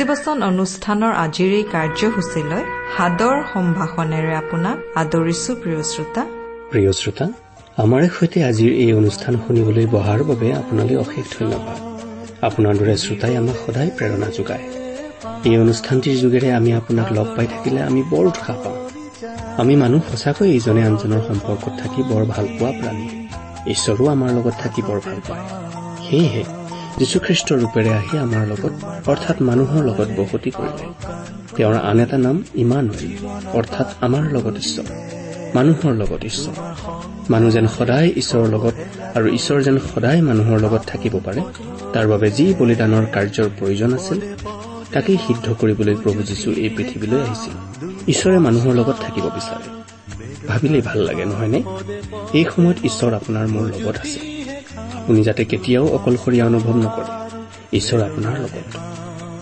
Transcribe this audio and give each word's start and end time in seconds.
ভক্তিবচন 0.00 0.38
অনুষ্ঠানৰ 0.50 1.12
আজিৰ 1.24 1.50
এই 1.60 1.64
কাৰ্যসূচীলৈ 1.74 2.62
সাদৰ 2.94 3.36
সম্ভাষণেৰে 3.52 4.32
আপোনাক 4.42 4.76
আদৰিছো 5.02 5.50
প্ৰিয় 5.62 5.82
শ্ৰোতা। 5.90 6.22
প্ৰিয় 6.72 6.92
শ্ৰোতা 7.00 7.26
আমাৰে 7.84 8.06
সৈতে 8.16 8.38
আজিৰ 8.50 8.70
এই 8.84 8.92
অনুষ্ঠান 9.00 9.34
শুনিবলৈ 9.44 9.86
বহাৰ 9.96 10.20
বাবে 10.30 10.48
আপোনালৈ 10.60 10.96
অশেষ 11.04 11.24
ধন্যবাদ। 11.36 11.78
আপোনাৰ 12.48 12.74
দৰে 12.80 12.94
শ্ৰোতাই 13.04 13.34
আমাক 13.40 13.56
সদায় 13.64 13.90
প্ৰেৰণা 13.96 14.28
যোগায়। 14.38 14.64
এই 15.48 15.56
অনুষ্ঠানটিৰ 15.64 16.16
যোগেৰে 16.22 16.48
আমি 16.58 16.70
আপোনাক 16.80 17.08
লগ 17.18 17.28
পাই 17.36 17.46
থাকিলে 17.54 17.80
আমি 17.88 18.00
বৰ 18.12 18.24
উৎসাহ 18.30 18.56
পাওঁ। 18.64 18.78
আমি 19.62 19.74
মানুহ 19.82 20.02
সঁচাকৈ 20.10 20.48
ইজনে 20.58 20.82
আনজনৰ 20.90 21.22
সম্পৰ্কত 21.28 21.72
থাকি 21.82 22.00
বৰ 22.10 22.22
ভাল 22.32 22.46
পোৱা 22.56 22.72
প্ৰাণী। 22.78 23.06
ঈশ্বৰো 23.74 24.04
আমাৰ 24.14 24.30
লগত 24.36 24.54
থাকি 24.62 24.80
বৰ 24.88 24.98
ভাল 25.06 25.18
পায় 25.28 25.44
সেয়েহে 26.06 26.42
যীশুখ্ৰীষ্টৰ 26.98 27.58
ৰূপেৰে 27.58 27.90
আহি 27.90 28.18
আমাৰ 28.18 28.46
লগত 28.46 28.72
অৰ্থাৎ 29.08 29.36
মানুহৰ 29.42 29.82
লগত 29.84 30.08
বসতি 30.16 30.50
কৰিলে। 30.50 30.86
তেওঁৰ 31.56 31.74
আন 31.74 32.00
এটা 32.00 32.18
নাম 32.18 32.42
ইমানুৱেল 32.54 33.12
অৰ্থাৎ 33.52 33.88
আমাৰ 34.00 34.22
লগত 34.32 34.54
ঈশ্বৰ 34.56 34.86
মানুহৰ 35.54 35.92
লগত 35.92 36.24
ঈশ্বৰ। 36.24 36.54
মানুহ 37.30 37.50
যেন 37.50 37.66
সদায় 37.66 38.08
ঈশ্বৰৰ 38.16 38.48
লগত 38.48 38.74
আৰু 39.14 39.26
ঈশ্বৰ 39.28 39.62
যেন 39.62 39.78
সদায় 39.78 40.20
মানুহৰ 40.20 40.60
লগত 40.60 40.82
থাকিব 40.86 41.20
পাৰে 41.24 41.40
তাৰ 41.92 42.06
বাবে 42.08 42.30
যি 42.30 42.54
বলিদানৰ 42.58 43.04
কাৰ্যৰ 43.12 43.48
প্ৰয়োজন 43.58 43.94
আছিল 43.94 44.18
তাকেই 44.92 45.18
সিদ্ধ 45.26 45.54
কৰিবলৈ 45.60 45.94
প্ৰভু 45.94 46.22
যীশু 46.22 46.50
এই 46.50 46.68
পৃথিৱীলৈ 46.68 47.20
আহিছিল। 47.20 47.54
ঈশ্বৰে 48.08 48.38
মানুহৰ 48.38 48.74
লগত 48.74 48.96
থাকিব 49.06 49.24
বিচাৰে। 49.24 49.66
ভাবিলেই 50.48 50.82
ভাল 50.82 50.98
লাগে 50.98 51.24
নহয়নে? 51.24 51.62
এই 52.38 52.44
সময়ত 52.56 52.76
ঈশ্বৰ 52.84 53.12
আপোনাৰ 53.14 53.46
মোৰ 53.48 53.62
লগত 53.62 53.96
আছে। 53.96 54.29
আপুনি 55.10 55.24
যাতে 55.24 55.44
কেতিয়াও 55.44 55.86
অকলশৰীয়া 55.86 56.46
অনুভৱ 56.46 56.76
নকৰে 56.76 57.78
ঈশ্বৰ 57.78 58.02
আপোনাৰ 58.02 58.40
লগত। 58.40 58.78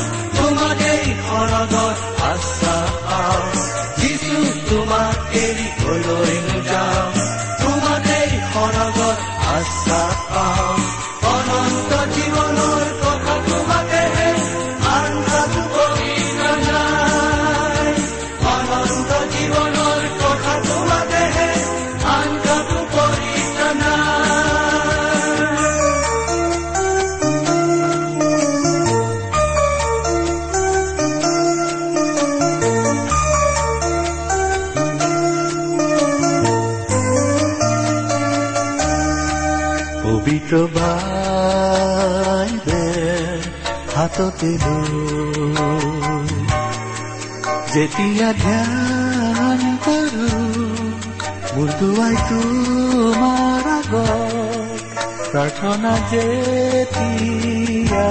হাততে 44.35 44.51
লৈ 44.65 46.29
যেতিয়া 47.75 48.31
ধ্যান 48.43 49.63
কৰো 49.87 50.29
মূৰটোৱাই 51.55 52.15
তোমাৰ 52.29 53.65
আগত। 53.75 54.83
প্ৰাৰ্থনা 55.31 55.93
যেতিয়া 56.11 58.11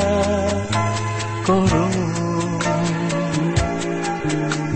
কৰো 1.47 1.85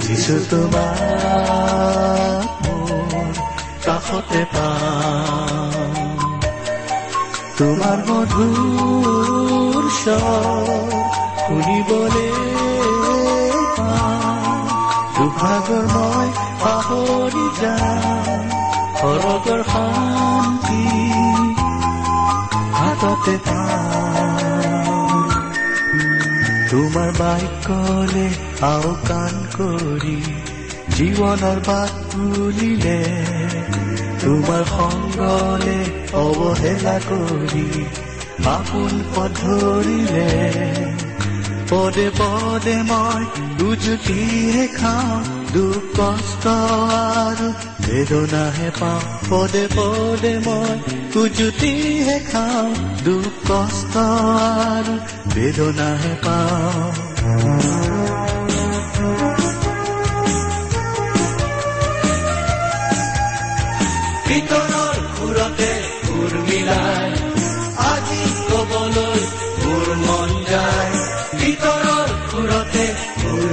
যিছু 0.03 0.35
তোমাক 0.51 2.47
মোৰ 2.63 3.33
কাষতে 3.85 4.41
পাওঁ 4.53 5.85
তোমাৰ 7.57 7.97
মধুৰ 8.09 9.83
স্বৰ 10.01 11.26
শুনিবলে 11.47 12.27
পাওঁ। 13.77 14.65
দুভাগৰ 15.17 15.85
মই 15.95 16.27
পাহৰি 16.61 17.45
যাওঁ 17.61 18.37
সৰগৰ 18.99 19.61
শান্তি 19.67 20.81
হাততে 22.77 23.35
তোমাৰ 26.69 27.09
বাক্যলে 27.19 28.27
আওকাণ 28.67 29.33
কৰি 29.55 30.17
জীৱনৰ 30.97 31.59
বাট 31.67 31.91
তুলিলে 32.11 32.99
তোমাৰ 34.23 34.63
সংগলে 34.71 35.79
অৱহেলা 36.23 36.97
কৰি 37.09 37.67
আপোন 38.47 38.93
পধৰিলে 39.15 40.27
পদে 41.69 42.07
পদে 42.19 42.77
মই 42.89 43.23
উজুতিহে 43.67 44.65
খাওঁ 44.77 45.17
দুখ 45.53 45.83
কষ্ট 45.97 46.45
আৰু 47.27 47.47
বেদনাহে 47.85 48.69
পাওঁ। 48.79 49.01
পদে 49.29 49.63
পদে 49.75 50.33
মই 50.45 50.75
উজুতিহে 51.21 52.17
খাওঁ 52.31 52.69
দুখ 53.05 53.33
কষ্ট 53.49 53.93
আৰু 53.97 54.95
বেদনাহে 55.35 56.13
পাওঁ। 56.25 56.91
ভিতৰৰ 64.27 64.97
সুৰতে 65.15 65.71
সুৰ 66.03 66.33
মিলাই 66.47 67.26
মন 69.99 70.29
যায় 70.49 70.91
ভিতৰৰ 71.39 72.13
সুৰতে 72.27 72.85
সুৰ 73.15 73.47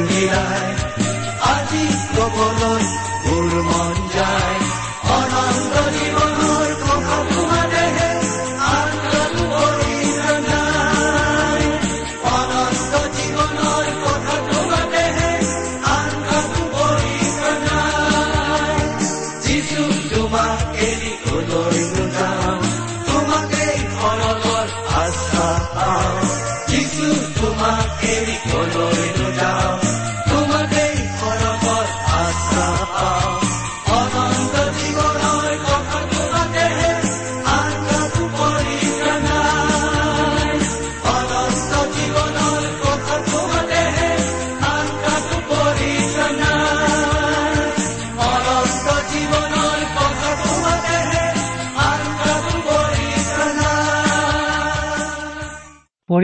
que 28.00 28.20
mi 28.26 28.50
color 28.50 28.94
no 29.18 29.73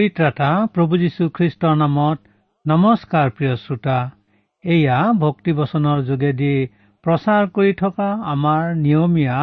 পৰিত্ৰাতা 0.00 0.50
প্ৰভু 0.75 0.99
যীশু 1.00 1.25
খ্ৰীষ্টৰ 1.37 1.75
নামত 1.79 2.19
নমস্কাৰ 2.67 3.26
প্ৰিয় 3.37 3.56
শ্ৰোতা। 3.64 3.97
এয়া 4.64 4.99
ভক্তিবচনৰ 5.25 5.99
যোগেদি 6.05 6.52
প্ৰচাৰ 7.05 7.50
কৰি 7.56 7.73
থকা 7.81 8.06
আমাৰ 8.32 8.62
নিয়মীয়া 8.85 9.38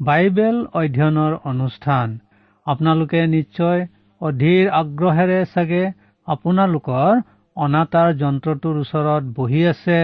বাইবেল 0.00 0.56
অধ্যয়নৰ 0.80 1.32
অনুষ্ঠান। 1.52 2.12
আপোনালোকে 2.66 3.24
নিশ্চয় 3.36 3.80
অধীৰ 4.20 4.70
আগ্ৰহেৰে 4.80 5.40
চাগে 5.54 5.82
আপোনালোকৰ 6.28 7.24
অনাতাৰ 7.56 8.14
যন্ত্ৰটোৰ 8.22 8.76
ওচৰত 8.84 9.34
বহি 9.36 9.66
আছে 9.72 9.98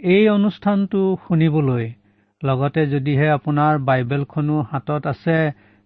এই 0.00 0.24
অনুষ্ঠানটো 0.38 1.02
শুনিবলৈ। 1.24 1.86
লগতে 2.42 2.82
যদিহে 2.92 3.32
আপোনাৰ 3.38 3.72
বাইবেলখনো 3.88 4.62
হাতত 4.70 5.02
আছে 5.14 5.40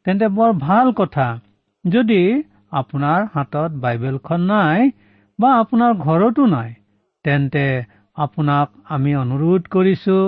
তেন্তে 0.07 0.27
বৰ 0.39 0.51
ভাল 0.67 0.99
কথা। 1.01 1.27
যদি 1.85 2.23
আপোনাৰ 2.77 3.21
হাতত 3.35 3.71
বাইবেলখন 3.83 4.43
নাই 4.51 4.81
বা 5.39 5.51
আপোনাৰ 5.61 5.93
ঘৰতো 6.07 6.43
নাই 6.47 6.71
তেন্তে 7.25 7.67
আপোনাক 8.17 8.69
আমি 8.95 9.13
অনুৰোধ 9.23 9.63
কৰিছো 9.71 10.19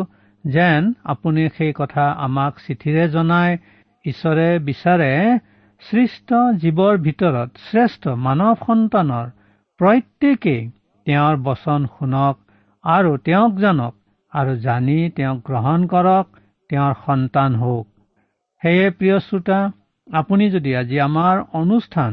যেন 0.45 0.83
আপুনি 1.13 1.43
সেই 1.57 1.73
কথা 1.77 2.05
আমাক 2.27 2.53
চিঠিৰে 2.65 3.05
জনাই 3.15 3.51
ঈশ্বৰে 4.05 4.49
বিচাৰে 4.67 5.13
সৃষ্ট 5.83 6.29
জীৱৰ 6.63 6.95
ভিতৰত 7.07 7.51
শ্ৰেষ্ঠ 7.67 8.03
মানৱ 8.27 8.55
সন্তানৰ 8.63 9.27
প্ৰত্যেকেই 9.81 10.63
তেওঁৰ 11.07 11.37
বচন 11.43 11.81
শুনক 11.95 12.35
আৰু 12.85 13.13
তেওঁক 13.27 13.53
জানক 13.59 13.95
আৰু 14.33 14.53
জানি 14.61 14.99
তেওঁক 15.17 15.39
গ্ৰহণ 15.45 15.81
কৰক 15.93 16.27
তেওঁৰ 16.71 16.95
সন্তান 17.05 17.51
হওক। 17.55 17.87
সেয়ে 18.63 18.87
প্ৰিয় 18.91 19.19
শ্ৰোতা 19.27 19.61
আপুনি 20.09 20.45
যদি 20.51 20.71
আজি 20.77 20.97
আমাৰ 21.01 21.35
অনুষ্ঠান 21.61 22.13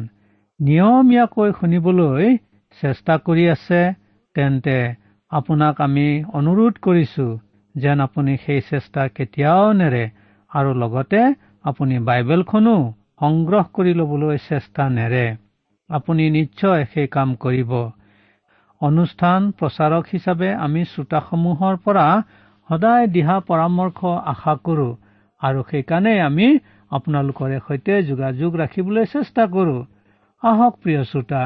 নিয়মীয়াকৈ 0.59 1.49
শুনিবলৈ 1.59 2.27
চেষ্টা 2.79 3.15
কৰি 3.25 3.45
আছে 3.49 3.79
তেন্তে 4.35 4.75
আপোনাক 5.31 5.81
আমি 5.81 6.07
অনুৰোধ 6.39 6.75
কৰিছো 6.81 7.25
যেন 7.75 7.97
আপুনি 8.01 8.33
সেই 8.45 8.61
চেষ্টা 8.69 9.01
কেতিয়াও 9.15 9.65
নেৰে 9.79 10.03
আৰু 10.51 10.71
লগতে 10.81 11.21
আপুনি 11.65 11.95
বাইবেলখনো 12.09 12.75
সংগ্ৰহ 13.21 13.65
কৰি 13.75 13.91
ল'বলৈ 13.99 14.37
চেষ্টা 14.47 14.83
নেৰে। 14.89 15.25
আপুনি 15.89 16.23
নিশ্চয় 16.29 16.81
সেই 16.93 17.07
কাম 17.07 17.29
কৰিব। 17.35 17.71
অনুষ্ঠান 18.81 19.39
প্ৰচাৰক 19.59 20.03
হিচাপে 20.13 20.49
আমি 20.65 20.81
শ্ৰোতাসমূহৰ 20.91 21.75
পৰা 21.85 22.05
সদায় 22.69 23.05
দিহা 23.15 23.37
পৰামৰ্শ 23.49 23.99
আশা 24.31 24.53
কৰো 24.65 24.89
আৰু 25.41 25.59
সেইকাৰণে 25.69 26.13
আমি 26.29 26.47
আপোনালোকৰে 26.91 27.57
সৈতে 27.67 27.93
যোগাযোগ 28.09 28.51
ৰাখিবলৈ 28.61 29.05
চেষ্টা 29.15 29.43
কৰো। 29.55 29.77
আহক 30.43 30.73
প্ৰিয় 30.79 31.03
শ্ৰোতা 31.09 31.41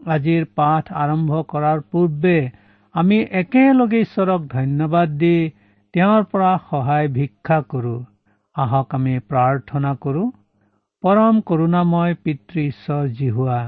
আজিৰ 0.00 0.44
পাঠ 0.58 0.90
আৰম্ভ 0.98 1.38
কৰাৰ 1.48 1.80
পূৰ্বে 1.92 2.34
আমি 2.94 3.16
একেলগে 3.40 3.98
ঈশ্বৰক 4.04 4.44
ধন্যবাদ 4.52 5.16
দি 5.22 5.32
তেওঁৰ 5.94 6.26
পৰা 6.30 6.52
সহায় 6.68 7.08
ভিক্ষা 7.16 7.58
কৰো। 7.72 7.92
আহক 8.56 8.96
আমি 8.98 9.14
প্ৰাৰ্থনা 9.32 9.92
কৰো 10.06 10.22
পৰম 11.04 11.40
কৰোণাময় 11.50 12.16
পিতৃ 12.22 12.64
ঈশ্বৰ 12.66 13.10
জিহুৱা 13.18 13.58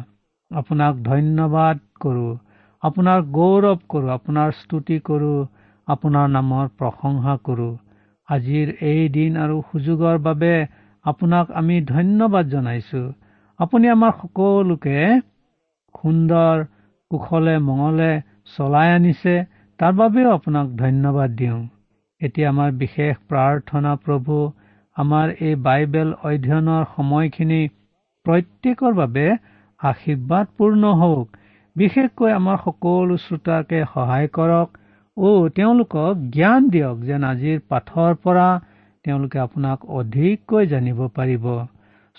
আপোনাক 0.51 1.03
ধন্যবাদ 1.05 1.83
কৰো 2.01 2.27
আপোনাৰ 2.83 3.25
গৌৰৱ 3.37 3.79
কৰো 3.89 4.13
আপোনাৰ 4.17 4.59
স্তুতি 4.59 4.99
কৰো 5.09 5.33
আপোনাৰ 5.89 6.31
নামৰ 6.37 6.71
প্ৰশংসা 6.79 7.35
কৰো। 7.49 7.71
আজিৰ 8.29 8.77
এই 8.89 9.09
দিন 9.17 9.41
আৰু 9.45 9.63
সুযোগৰ 9.69 10.23
বাবে 10.27 10.55
আপোনাক 11.05 11.59
আমি 11.61 11.81
ধন্যবাদ 11.89 12.55
জনাইছো। 12.55 13.03
আপুনি 13.61 13.87
আমাৰ 13.93 14.13
সকলোকে 14.19 14.99
সুন্দৰ 15.95 16.61
কুশলে 17.11 17.55
মঙলে 17.65 18.11
চলাই 18.53 18.93
আনিছে 18.93 19.35
তাৰ 19.79 19.93
বাবেও 19.97 20.31
আপোনাক 20.31 20.71
ধন্যবাদ 20.77 21.35
দিওঁ। 21.41 21.59
এতিয়া 22.21 22.47
আমাৰ 22.49 22.71
বিশেষ 22.83 23.19
প্ৰাৰ্থনা 23.31 23.93
প্ৰভু 24.05 24.37
আমাৰ 24.97 25.27
এই 25.49 25.55
বাইবেল 25.67 26.09
অধ্যয়নৰ 26.23 26.87
সময়খিনি 26.95 27.61
প্ৰত্যেকৰ 28.27 28.93
বাবে 28.95 29.27
আশীৰ্বাদপূৰ্ণ 29.81 30.93
হওক। 31.01 31.27
বিশেষকৈ 31.77 32.31
আমাৰ 32.33 32.57
সকলো 32.65 33.19
শ্ৰোতাকে 33.25 33.83
সহায় 33.95 34.29
কৰক 34.39 34.69
অ 35.17 35.29
তেওঁলোকক 35.57 36.25
জ্ঞান 36.31 36.71
দিয়ক 36.71 36.97
যেন 37.09 37.29
আজিৰ 37.29 37.59
পাঠৰ 37.71 38.17
পৰা 38.25 38.49
তেওঁলোকে 39.05 39.39
আপোনাক 39.39 39.79
অধিককৈ 39.99 40.65
জানিব 40.67 40.99
পাৰিব। 41.19 41.47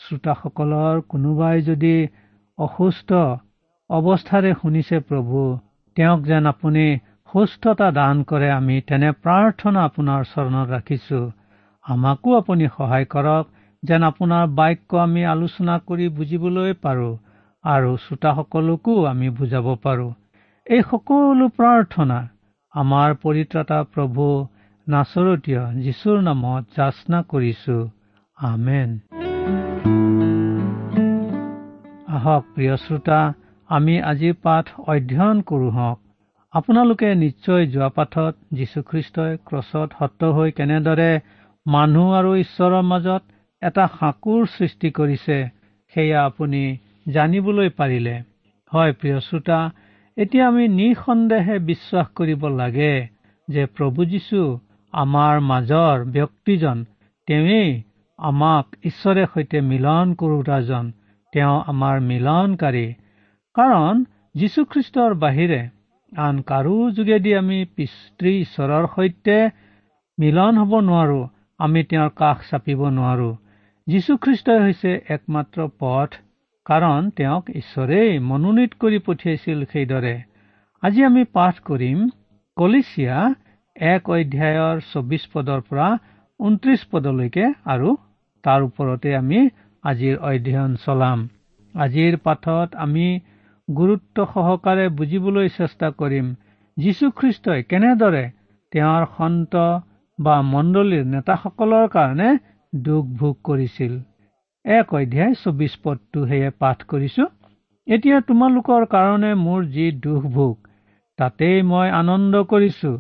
শ্ৰোতাসকলৰ 0.02 1.02
কোনোবাই 1.12 1.62
যদি 1.70 1.96
অসুস্থ 2.58 3.10
অৱস্থাৰে 3.90 4.52
শুনিছে 4.62 4.98
প্ৰভু 5.08 5.40
তেওঁক 5.98 6.22
যেন 6.30 6.46
আপুনি 6.52 6.86
সুস্থতা 7.30 7.88
দান 7.98 8.24
কৰে 8.30 8.50
আমি 8.52 8.76
তেনে 8.90 9.10
প্ৰাৰ্থনা 9.24 9.84
আপোনাৰ 9.90 10.22
চৰণত 10.32 10.68
ৰাখিছো। 10.76 11.20
আমাকো 11.86 12.30
আপুনি 12.38 12.66
সহায় 12.78 13.08
কৰক 13.14 13.46
যেন 13.84 14.02
আপোনাৰ 14.10 14.44
বাক্য 14.58 15.02
আমি 15.06 15.22
আলোচনা 15.26 15.76
কৰি 15.88 16.08
বুজিবলৈ 16.18 16.74
পাৰো 16.84 17.10
আৰু 17.66 17.92
শ্ৰোতাসকলকো 18.04 18.96
আমি 19.12 19.30
বুজাব 19.40 19.68
পাৰো। 19.86 20.08
এই 20.68 20.82
সকলো 20.90 21.46
প্ৰাৰ্থনা 21.58 22.20
আমাৰ 22.74 23.10
পৰিত্ৰাতা 23.24 23.80
প্ৰভু 23.94 24.28
নাচৰতীয় 24.88 25.64
যীশুৰ 25.84 26.22
নামত 26.28 26.64
যাচনা 26.78 27.20
কৰিছো। 27.32 27.78
আমেন। 28.38 28.90
আহক 32.16 32.44
প্ৰিয় 32.56 32.76
শ্ৰোতা 32.78 33.20
আমি 33.70 33.96
আজিৰ 34.12 34.34
পাঠ 34.44 34.66
অধ্যয়ন 34.88 35.38
কৰো 35.42 35.70
হওক। 35.70 36.00
আপোনালোকে 36.54 37.10
নিশ্চয় 37.16 37.64
যোৱা 37.66 37.90
পাঠত 37.98 38.34
যীশুখ্ৰীষ্টই 38.54 39.34
ক্ৰছত 39.48 39.90
সত্ৰ 40.00 40.32
হৈ 40.38 40.50
কেনেদৰে 40.58 41.12
মানুহ 41.66 42.08
আৰু 42.20 42.32
ঈশ্বৰৰ 42.36 42.84
মাজত 42.92 43.22
এটা 43.62 43.86
সাঁকোৰ 44.00 44.42
সৃষ্টি 44.56 44.90
কৰিছে 44.92 45.38
সেয়া 45.94 46.20
আপুনি 46.26 46.62
জানিবলৈ 47.12 47.70
পাৰিলে। 47.80 48.16
হয় 48.72 48.94
প্ৰিয় 48.94 49.20
শ্ৰোতা 49.20 49.60
এতিয়া 50.18 50.46
আমি 50.48 50.68
নিঃসন্দেহে 50.80 51.56
বিশ্বাস 51.72 52.08
কৰিব 52.16 52.42
লাগে 52.56 52.94
যে 53.48 53.64
প্ৰভু 53.76 54.06
যীশু 54.06 54.42
আমাৰ 54.94 55.36
মাজৰ 55.52 55.96
ব্যক্তিজন 56.16 56.78
তেওঁৱেই 57.28 57.72
আমাক 58.22 58.66
ঈশ্বৰে 58.86 59.24
সৈতে 59.34 59.60
মিলন 59.68 60.14
কৰোতাজন 60.22 60.90
তেওঁ 61.34 61.56
আমাৰ 61.72 62.02
মিলনকাৰী। 62.10 62.88
কাৰণ 63.56 64.04
যীশুখ্ৰীষ্টৰ 64.36 65.12
বাহিৰে 65.24 65.62
আন 66.12 66.42
কাৰো 66.50 66.76
যোগেদি 66.98 67.32
আমি 67.36 67.60
পিতৃ 67.76 68.34
ঈশ্বৰৰ 68.42 68.86
সৈতে 68.96 69.38
মিলন 70.18 70.54
হ'ব 70.62 70.74
নোৱাৰো 70.90 71.22
আমি 71.60 71.82
তেওঁৰ 71.90 72.12
কাষ 72.22 72.38
চাপিব 72.50 72.82
নোৱাৰো। 72.98 73.30
যীশুখ্ৰীষ্টই 73.88 74.60
হৈছে 74.66 74.92
একমাত্ৰ 75.16 75.60
পথ 75.80 76.10
কাৰণ 76.66 77.10
তেওঁক 77.18 77.46
ঈশ্বৰেই 77.56 78.20
মনোনীত 78.30 78.72
কৰি 78.82 79.00
পঠিয়াইছিল 79.08 79.60
সেইদৰে। 79.72 80.16
আজি 80.84 81.02
আমি 81.10 81.24
পাঠ 81.36 81.56
কৰিম 81.70 82.00
কলিচিয়া 82.58 83.18
এক 83.76 84.04
অধ্যায়ৰ 84.16 84.76
চৌবিশ 84.92 85.24
পদৰ 85.34 85.60
পৰা 85.70 85.90
ঊনত্ৰিশ 86.40 86.82
পদলৈকে 86.92 87.46
আৰু 87.74 87.90
তাৰ 88.44 88.60
ওপৰতে 88.68 89.10
আমি 89.16 89.40
আজিৰ 89.84 90.16
অধ্যয়ন 90.30 90.72
চলাম। 90.86 91.20
আজিৰ 91.76 92.18
পাঠত 92.26 92.70
আমি 92.86 93.08
গুৰুত্ব 93.68 94.26
সহকাৰে 94.34 94.86
বুজিবলৈ 94.98 95.48
চেষ্টা 95.58 95.90
কৰিম 96.00 96.32
যীশুখ্ৰীষ্টই 96.78 97.62
কেনেদৰে 97.70 98.24
তেওঁৰ 98.74 99.04
সন্ত 99.18 99.54
বা 100.20 100.36
মণ্ডলীৰ 100.48 101.06
নেতাসকলৰ 101.14 101.86
কাৰণে 101.94 102.30
দুখ 102.74 103.06
ভোগ 103.20 103.36
কৰিছিল। 103.44 103.94
এক 104.66 104.94
অধ্যায় 104.94 105.34
চৌবিশ 105.36 105.74
পদটো 105.84 106.20
সেয়ে 106.28 106.50
পাঠ 106.62 106.84
কৰিছো। 106.90 107.24
এতিয়া 107.88 108.18
তোমালোকৰ 108.28 108.84
কাৰণে 108.90 109.32
মোৰ 109.38 109.64
যি 109.76 109.86
দুখ 110.04 110.28
ভোগ 110.34 110.56
তাতেই 111.20 111.64
মই 111.70 111.88
আনন্দ 111.94 112.44
কৰিছো 112.52 112.92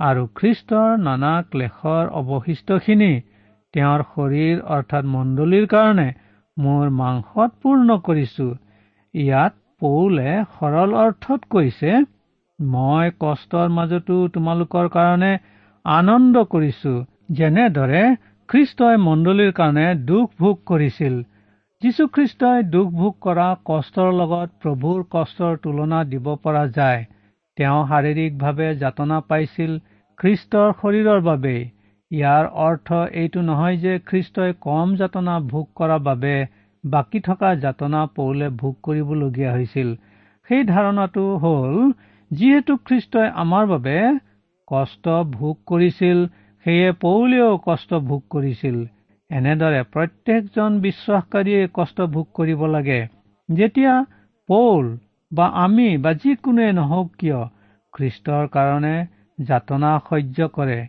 আৰু 0.00 0.22
খ্ৰীষ্টৰ 0.38 0.88
নানা 0.98 1.32
ক্লেশৰ 1.50 2.04
অৱশিষ্টখিনি 2.20 3.12
তেওঁৰ 3.74 4.02
শৰীৰ 4.08 4.58
অৰ্থাৎ 4.76 5.08
মণ্ডলীৰ 5.12 5.66
কাৰণে 5.72 6.08
মোৰ 6.56 6.90
মাংসত 6.96 7.50
পূৰ্ণ 7.62 7.96
কৰিছো। 8.08 8.46
ইয়াত 9.14 9.54
পৌলে 9.80 10.34
সৰল 10.56 10.90
অৰ্থত 11.02 11.48
কৈছে 11.50 11.94
মই 12.58 13.14
কষ্টৰ 13.20 13.72
মাজতো 13.76 14.18
তোমালোকৰ 14.34 14.90
কাৰণে 14.96 15.32
আনন্দ 15.84 16.44
কৰিছো। 16.52 16.92
যেনেদৰে 17.38 18.02
খ্ৰীষ্টই 18.48 18.96
মণ্ডলীৰ 19.02 19.52
কাৰণে 19.58 19.86
দুখ 20.08 20.26
ভোগ 20.38 20.56
কৰিছিল। 20.66 21.14
যীশুখ্ৰীষ্টই 21.82 22.64
দুখ 22.72 22.90
ভোগ 22.94 23.14
কৰা 23.20 23.46
কষ্টৰ 23.68 24.10
লগত 24.18 24.48
প্ৰভুৰ 24.62 24.98
কষ্টৰ 25.10 25.56
তুলনা 25.62 26.00
দিব 26.10 26.26
পৰা 26.44 26.64
যায়। 26.76 27.00
তেওঁ 27.58 27.80
শাৰীৰিকভাৱে 27.88 28.68
যাতনা 28.82 29.18
পাইছিল 29.30 29.72
খ্ৰীষ্টৰ 30.18 30.68
শৰীৰৰ 30.80 31.20
বাবেই। 31.28 31.62
ইয়াৰ 32.12 32.44
অৰ্থ 32.62 32.96
এইটো 33.14 33.42
নহয় 33.42 33.76
যে 33.76 33.92
খ্ৰীষ্টই 34.08 34.54
কম 34.60 34.90
যাতনা 34.96 35.34
ভোগ 35.52 35.66
কৰাৰ 35.76 36.00
বাবে 36.02 36.32
বাকী 36.84 37.20
থকা 37.20 37.52
যাতনা 37.56 38.00
পৌলে 38.16 38.48
ভোগ 38.56 38.74
কৰিবলগীয়া 38.82 39.52
হৈছিল। 39.52 39.92
সেই 40.50 40.66
ধাৰণাটো 40.68 41.24
হ'ল 41.44 41.78
যিহেতু 42.30 42.76
খ্ৰীষ্টই 42.84 43.28
আমাৰ 43.36 43.64
বাবে 43.66 43.96
কষ্ট 44.68 45.14
ভোগ 45.32 45.56
কৰিছিল 45.66 46.20
সেয়ে 46.66 46.92
পৌলেও 47.00 47.50
কষ্ট 47.64 48.02
ভোগ 48.04 48.22
কৰিছিল। 48.30 48.76
এনেদৰে 49.30 49.80
প্ৰত্যেকজন 49.92 50.70
বিশ্বাসকাৰীয়ে 50.80 51.62
কষ্ট 51.74 52.08
ভোগ 52.14 52.26
কৰিব 52.34 52.60
লাগে। 52.70 53.00
যেতিয়া 53.48 53.94
পৌল 54.48 54.84
বা 55.32 55.46
আমি 55.64 55.88
বা 55.98 56.12
যিকোনোৱে 56.20 56.72
নহওক 56.72 57.08
কিয় 57.18 57.40
খ্ৰীষ্টৰ 57.94 58.44
কাৰণে 58.54 58.94
যাতনা 59.38 59.92
সহ্য 60.08 60.48
কৰে। 60.54 60.80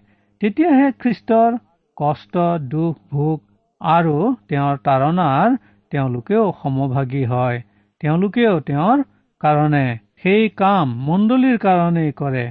তেতিয়াহে 0.44 0.88
খ্ৰীষ্টৰ 1.02 1.54
কষ্ট 1.98 2.46
দুখ 2.72 2.96
ভোগ 3.12 3.36
আৰু 3.82 4.16
তেওঁৰ 4.50 4.82
তাৰণাৰ 4.88 5.54
তেওঁলোকেও 5.92 6.48
সমভাগী 6.64 7.22
হয়। 7.26 7.62
তেওঁলোকেও 8.02 8.58
তেওঁৰ 8.70 9.04
কাৰণে 9.42 9.86
সেই 10.24 10.50
কাম 10.64 10.92
মণ্ডলীৰ 11.06 11.62
কাৰণেই 11.68 12.12
কৰে। 12.20 12.44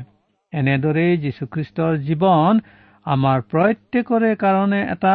এনেদৰেই 0.53 1.21
যীশুখ্ৰীষ্টৰ 1.27 2.01
জীৱন 2.09 2.63
আমাৰ 3.07 3.45
প্ৰত্যেকৰে 3.51 4.33
কাৰণে 4.37 4.81
এটা 4.97 5.15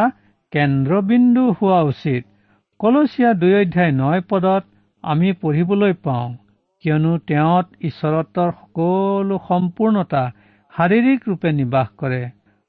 কেন্দ্ৰবিন্দু 0.53 1.49
হোৱা 1.57 1.81
উচিত। 1.91 2.23
কলচীয়া 2.79 3.33
দুই 3.41 3.53
অধ্যায় 3.61 3.93
নয় 4.03 4.25
পদত 4.29 4.63
আমি 5.03 5.35
পঢ়িবলৈ 5.41 5.99
পাওঁ 6.05 6.29
কিয়নো 6.83 7.17
তেওঁত 7.27 7.67
ঈশ্বৰত্বৰ 7.81 8.49
সকলো 8.61 9.43
সম্পূৰ্ণতা 9.49 10.25
শাৰীৰিক 10.73 11.19
ৰূপে 11.29 11.59
নিবাস 11.59 11.95
কৰে। 11.97 12.25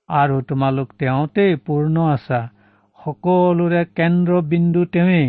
আৰু 0.09 0.37
তোমালোক 0.41 0.88
তেওঁতেই 0.99 1.57
পূৰ্ণ 1.67 1.97
আছা। 2.11 2.41
সকলোৰে 2.99 3.83
কেন্দ্ৰবিন্দু 3.99 4.85
তেওঁৱেই। 4.85 5.29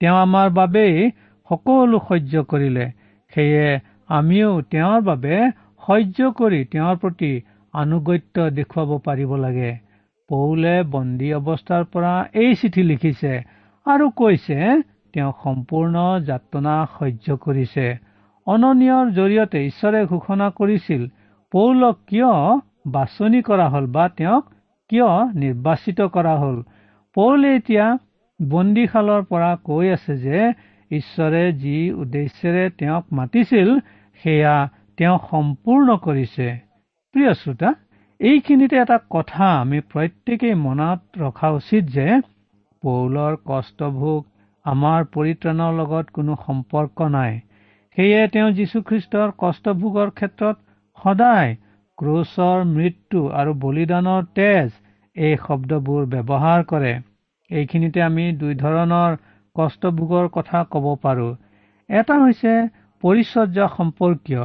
তেওঁ 0.00 0.16
আমাৰ 0.16 0.48
বাবেই 0.50 1.10
সকলো 1.50 1.98
সহ্য 2.08 2.42
কৰিলে। 2.52 2.86
সেয়ে 3.32 3.80
আমিও 4.08 4.50
তেওঁৰ 4.70 5.00
বাবে 5.00 5.36
সহ্য 5.82 6.30
কৰি 6.40 6.60
তেওঁৰ 6.72 6.96
প্ৰতি 6.96 7.32
আনুগত্য 7.74 8.36
দেখুৱাব 8.50 8.90
পাৰিব 9.04 9.36
লাগে। 9.36 9.70
পৌলে 10.30 10.74
বন্দী 10.92 11.28
অৱস্থাৰ 11.38 11.84
পৰা 11.92 12.12
এই 12.34 12.54
চিঠি 12.54 12.82
লিখিছে 12.82 13.32
আৰু 13.86 14.06
কৈছে 14.20 14.58
তেওঁ 15.12 15.32
সম্পূৰ্ণ 15.42 15.96
যাতনা 16.26 16.76
সহ্য 16.98 17.36
কৰিছে। 17.44 17.86
অননীয়ৰ 18.46 19.06
জৰিয়তে 19.10 19.58
ঈশ্বৰে 19.66 20.00
ঘোষণা 20.06 20.46
কৰিছিল 20.50 21.02
পৌলক 21.52 21.96
কিয় 22.06 22.32
বাছনি 22.84 23.40
কৰা 23.42 23.66
হল 23.68 23.86
বা 23.86 24.04
তেওঁক 24.18 24.44
কিয় 24.90 25.08
নিৰ্বাচিত 25.34 25.98
কৰা 26.14 26.34
হল? 26.38 26.56
পৌলে 27.16 27.50
এতিয়া 27.56 27.86
বন্দীশালৰ 28.40 29.22
পৰা 29.30 29.50
কৈ 29.64 29.86
আছে 29.90 30.14
যে 30.16 30.38
ঈশ্বৰে 30.90 31.42
যি 31.62 31.76
উদ্দেশ্যেৰে 32.02 32.64
তেওঁক 32.78 33.04
মাতিছিল 33.12 33.68
সেয়া 34.24 34.56
তেওঁ 34.98 35.16
সম্পূৰ্ণ 35.30 35.88
কৰিছে। 35.96 36.46
প্ৰিয় 37.14 37.32
শ্ৰোতা 37.34 37.70
এইখিনিতে 38.20 38.76
এটা 38.76 38.98
কথা 39.10 39.46
আমি 39.60 39.78
প্ৰত্যেকেই 39.92 40.54
মনত 40.54 41.00
ৰখা 41.22 41.48
উচিত 41.50 41.84
যে 41.96 42.08
পৌলৰ 42.82 43.34
কষ্টভোগ 43.46 44.20
আমাৰ 44.64 45.00
পৰিত্ৰাণৰ 45.14 45.72
লগত 45.80 46.06
কোনো 46.16 46.32
সম্পৰ্ক 46.46 46.98
নাই। 47.16 47.32
সেয়ে 47.96 48.22
তেওঁ 48.28 48.50
যীশুখ্ৰীষ্টৰ 48.58 49.28
কষ্টভোগৰ 49.38 50.08
ক্ষেত্ৰত 50.18 50.56
সদায় 50.98 51.50
ক্ৰোচৰ 51.98 52.62
মৃত্যু 52.68 53.20
আৰু 53.40 53.52
বলিদানৰ 53.64 54.22
তেজ 54.38 54.70
এই 55.16 55.34
শব্দবোৰ 55.42 56.06
ব্যৱহাৰ 56.14 56.64
কৰে। 56.70 56.92
এইখিনিতে 57.50 58.02
আমি 58.02 58.24
দুই 58.40 58.54
ধৰণৰ 58.62 59.16
কষ্টভোগৰ 59.56 60.28
কথা 60.36 60.62
ক'ব 60.72 60.86
পাৰো। 61.02 61.28
এটা 61.88 62.16
হৈছে 62.22 62.54
পৰিচৰ্যা 63.02 63.66
সম্পৰ্কীয় 63.76 64.44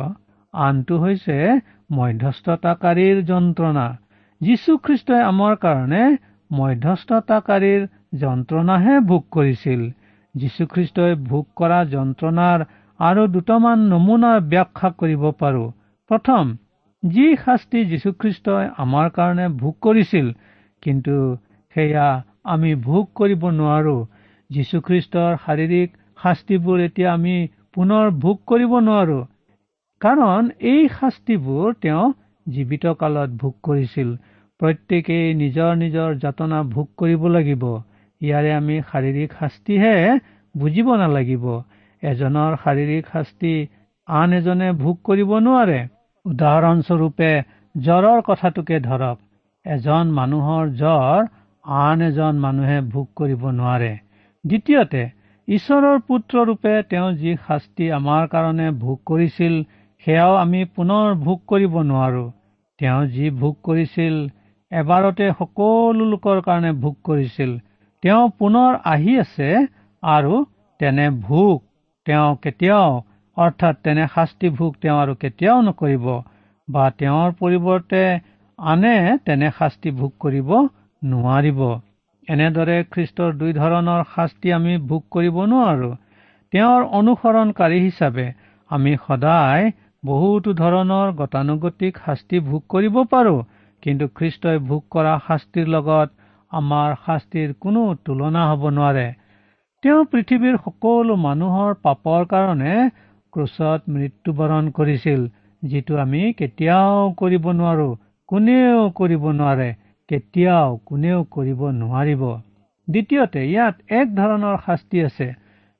আনটো 0.53 0.95
হৈছে 0.99 1.37
মধ্যস্থতাকাৰীৰ 1.91 3.17
যন্ত্ৰণা। 3.31 3.85
যীশুখ্ৰীষ্টই 4.41 5.21
আমাৰ 5.23 5.55
কাৰণে 5.65 6.03
মধ্যস্থতাকাৰীৰ 6.51 7.81
যন্ত্ৰণাহে 8.19 8.95
ভোগ 9.09 9.23
কৰিছিল। 9.31 9.81
যীশুখ্ৰীষ্টই 10.35 11.13
ভোগ 11.29 11.45
কৰা 11.55 11.79
যন্ত্ৰণাৰ 11.93 12.59
আৰু 12.99 13.21
দুটামান 13.35 13.85
নমুনাৰ 13.91 14.39
ব্যাখ্যা 14.51 14.89
কৰিব 14.99 15.23
পাৰো। 15.41 15.65
প্ৰথম 16.09 16.43
যি 17.03 17.25
শাস্তি 17.43 17.79
যীশুখ্ৰীষ্টই 17.91 18.65
আমাৰ 18.77 19.09
কাৰণে 19.09 19.45
ভোগ 19.59 19.75
কৰিছিল 19.81 20.27
কিন্তু 20.83 21.15
সেয়া 21.75 22.07
আমি 22.53 22.71
ভোগ 22.87 23.03
কৰিব 23.19 23.41
নোৱাৰো। 23.59 23.97
যীশুখ্ৰীষ্টৰ 24.49 25.37
শাৰীৰিক 25.45 25.89
শাস্তিবোৰ 26.19 26.77
এতিয়া 26.79 27.09
আমি 27.13 27.35
পুনৰ 27.73 28.05
ভোগ 28.23 28.37
কৰিব 28.51 28.71
নোৱাৰো। 28.87 29.19
কাৰণ 30.01 30.49
এই 30.71 30.81
শাস্তিবোৰ 30.97 31.67
তেওঁ 31.81 32.05
জীৱিত 32.47 32.93
কালত 33.01 33.29
ভোগ 33.41 33.53
কৰিছিল। 33.63 34.09
প্ৰত্যেকেই 34.59 35.27
নিজৰ 35.41 35.71
নিজৰ 35.83 36.09
যাতনা 36.23 36.59
ভোগ 36.73 36.87
কৰিব 36.97 37.21
লাগিব। 37.35 37.63
ইয়াৰে 38.21 38.51
আমি 38.53 38.75
শাৰীৰিক 38.89 39.29
শাস্তিহে 39.39 39.95
বুজিব 40.55 40.87
নালাগিব। 41.01 41.45
এজনৰ 42.03 42.51
শাৰীৰিক 42.63 43.03
শাস্তি 43.13 43.53
আন 44.07 44.29
এজনে 44.33 44.69
ভোগ 44.83 44.95
কৰিব 45.07 45.31
নোৱাৰে। 45.47 45.79
উদাহৰণস্বৰূপে 46.25 47.31
জ্বৰৰ 47.75 48.21
কথাটোকে 48.21 48.79
ধৰক। 48.79 49.17
এজন 49.65 50.11
মানুহৰ 50.11 50.69
জ্বৰ 50.75 51.27
আন 51.65 52.01
এজন 52.01 52.39
মানুহে 52.39 52.77
ভোগ 52.93 53.07
কৰিব 53.15 53.41
নোৱাৰে। 53.51 53.93
দ্বিতীয়তে 54.43 55.03
ঈশ্বৰৰ 55.47 55.97
পুত্ৰৰূপে 56.07 56.73
তেওঁ 56.89 57.09
যি 57.13 57.31
শাস্তি 57.47 57.85
আমাৰ 57.91 58.27
কাৰণে 58.27 58.67
ভোগ 58.81 58.97
কৰিছিল 59.05 59.55
সেয়াও 60.03 60.35
আমি 60.35 60.61
পুনৰ 60.75 61.15
ভোগ 61.25 61.39
কৰিব 61.47 61.73
নোৱাৰো। 61.83 62.25
তেওঁ 62.79 63.01
যি 63.15 63.29
ভোগ 63.39 63.55
কৰিছিল 63.63 64.15
এবাৰতে 64.71 65.25
সকলো 65.39 66.05
লোকৰ 66.05 66.41
কাৰণে 66.41 66.71
ভোগ 66.83 66.95
কৰিছিল। 67.03 67.51
তেওঁ 68.03 68.23
পুনৰ 68.39 68.77
আহি 68.85 69.13
আছে 69.19 69.49
আৰু 70.03 70.33
তেনে 70.79 71.07
ভোগ 71.21 71.55
তেওঁ 72.05 72.29
কেতিয়াও 72.43 72.91
অৰ্থাৎ 73.43 73.75
তেনে 73.85 74.05
শাস্তি 74.15 74.47
ভোগ 74.57 74.71
তেওঁ 74.81 74.97
আৰু 75.03 75.13
কেতিয়াও 75.21 75.59
নকৰিব 75.67 76.05
বা 76.67 76.85
তেওঁৰ 76.99 77.29
পৰিৱৰ্তে 77.41 78.01
আনে 78.59 78.95
তেনে 79.25 79.49
শাস্তি 79.59 79.89
ভোগ 79.99 80.11
কৰিব 80.23 80.49
নোৱাৰিব। 81.01 81.59
এনেদৰে 82.27 82.77
খ্ৰীষ্টৰ 82.93 83.31
দুই 83.39 83.51
ধৰণৰ 83.53 84.01
শাস্তি 84.15 84.47
আমি 84.57 84.73
ভোগ 84.89 85.03
কৰিব 85.15 85.37
নোৱাৰো। 85.51 85.91
তেওঁৰ 86.53 86.81
অনুসৰণকাৰী 86.99 87.79
হিচাপে 87.85 88.27
আমি 88.71 88.91
সদায় 89.05 89.71
বহুতো 90.03 90.49
ধৰণৰ 90.59 91.07
গতানুগতিক 91.19 91.93
শাস্তি 92.05 92.37
ভোগ 92.49 92.61
কৰিব 92.73 92.95
পাৰো 93.13 93.35
কিন্তু 93.83 94.05
খ্ৰীষ্টই 94.17 94.57
ভোগ 94.69 94.81
কৰা 94.93 95.13
শাস্তিৰ 95.27 95.67
লগত 95.75 96.09
আমাৰ 96.51 96.89
শাস্তিৰ 97.05 97.49
কোনো 97.63 97.81
তুলনা 98.05 98.43
হ'ব 98.49 98.63
নোৱাৰে। 98.77 99.07
তেওঁ 99.83 100.01
পৃথিৱীৰ 100.11 100.55
সকলো 100.63 101.13
মানুহৰ 101.25 101.71
পাপৰ 101.85 102.25
কাৰণে 102.33 102.73
ক্ৰোচত 103.33 103.79
মৃত্যুবৰণ 103.89 104.69
কৰিছিল 104.71 105.21
যিটো 105.63 105.97
আমি 106.03 106.21
কেতিয়াও 106.33 106.99
কৰিব 107.21 107.45
নোৱাৰো 107.59 107.89
কোনেও 108.29 108.81
কৰিব 108.99 109.23
নোৱাৰে 109.39 109.69
কেতিয়াও 110.09 110.69
কোনেও 110.85 111.19
কৰিব 111.35 111.61
নোৱাৰিব। 111.79 112.23
দ্বিতীয়তে 112.87 113.41
ইয়াত 113.49 113.75
এক 113.99 114.07
ধৰণৰ 114.15 114.55
শাস্তি 114.65 115.03
আছে 115.03 115.27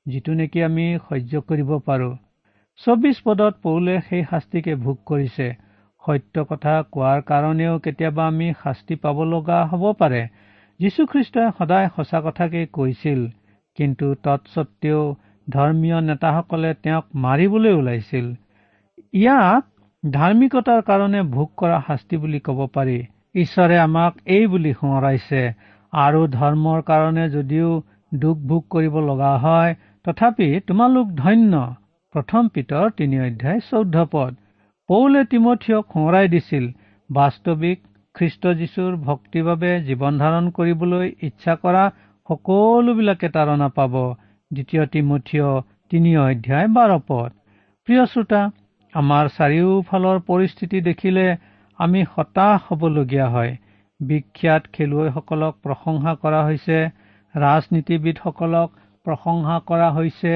যিটো 0.05 0.33
নেকি 0.33 0.59
আমি 0.63 0.85
সহ্য 1.07 1.41
কৰিব 1.49 1.71
পাৰো। 1.87 2.11
চৌবিশ 2.79 3.17
পদত 3.23 3.53
পৌলে 3.63 3.95
সেই 4.09 4.23
শাস্তিকে 4.31 4.75
ভোগ 4.75 4.97
কৰিছে। 5.05 5.47
সত্য 6.03 6.43
কথা 6.49 6.73
কোৱাৰ 6.93 7.19
কাৰণেও 7.21 7.73
কেতিয়াবা 7.79 8.27
আমি 8.27 8.47
শাস্তি 8.63 8.95
পাব 9.03 9.17
লগা 9.23 9.57
হ'ব 9.71 9.83
পাৰে। 9.93 10.21
যীশুখ্ৰীষ্টই 10.79 11.49
সদায় 11.57 11.87
সঁচা 11.95 12.19
কথাকে 12.25 12.61
কৈছিল 12.77 13.19
কিন্তু 13.77 14.07
তৎসত্বেও 14.23 15.01
ধৰ্মীয় 15.49 15.97
নেতাসকলে 16.07 16.69
তেওঁক 16.83 17.05
মাৰিবলৈ 17.25 17.73
ওলাইছিল। 17.79 18.25
ইয়াক 19.13 19.63
ধাৰ্মিকতাৰ 20.03 20.81
কাৰণে 20.89 21.21
ভোগ 21.35 21.49
কৰা 21.59 21.77
শাস্তি 21.87 22.15
বুলি 22.23 22.39
ক'ব 22.47 22.59
পাৰি। 22.75 22.97
ঈশ্বৰে 23.35 23.77
আমাক 23.79 24.13
এই 24.35 24.45
বুলি 24.53 24.71
সোঁৱৰাইছে 24.79 25.41
আৰু 25.93 26.21
ধৰ্মৰ 26.35 26.79
কাৰণে 26.89 27.25
যদিও 27.35 27.69
দুখ 28.21 28.37
ভোগ 28.49 28.63
কৰিব 28.69 28.95
লগা 29.07 29.33
হয় 29.37 29.75
তথাপি 30.05 30.47
তোমালোক 30.67 31.07
ধন্য 31.17 31.53
প্ৰথম 32.15 32.43
পিতৰ 32.53 32.85
তিনি 32.97 33.17
অধ্যায় 33.25 33.59
চৌধ্য 33.69 34.05
পদ। 34.13 34.31
পৌলে 34.89 35.21
তিমঠিয়ক 35.31 35.83
সোঁৱৰাই 35.93 36.27
দিছিল 36.33 36.65
বাস্তৱিক 37.09 37.77
খ্ৰীষ্ট 38.15 38.43
যীশুৰ 38.59 38.95
ভক্তিৰ 39.03 39.43
বাবে 39.49 39.71
জীৱন 39.87 40.13
ধাৰণ 40.19 40.45
কৰিবলৈ 40.57 41.05
ইচ্ছা 41.27 41.53
কৰা 41.63 41.83
সকলোবিলাকে 42.29 43.27
তাৰণা 43.35 43.67
পাব। 43.77 43.93
দ্বিতীয় 44.51 44.83
তিমঠিয় 44.93 45.47
তিনি 45.91 46.11
অধ্যায় 46.17 46.67
বাৰ 46.75 46.91
পদ। 47.09 47.29
প্ৰিয় 47.87 48.03
শ্ৰোতা 48.11 48.41
আমাৰ 48.93 49.25
চাৰিওফালৰ 49.37 50.17
পৰিস্থিতি 50.29 50.77
দেখিলে 50.89 51.25
আমি 51.79 51.99
হতাশ 52.13 52.57
হবলগীয়া 52.67 53.27
হয়। 53.35 53.51
বিখ্যাত 53.99 54.63
খেলুৱৈসকলক 54.73 55.53
প্ৰশংসা 55.65 56.13
কৰা 56.23 56.41
হৈছে 56.47 56.77
ৰাজনীতিবিদসকলক 57.35 58.69
প্ৰশংসা 59.05 59.57
কৰা 59.69 59.89
হৈছে 59.97 60.33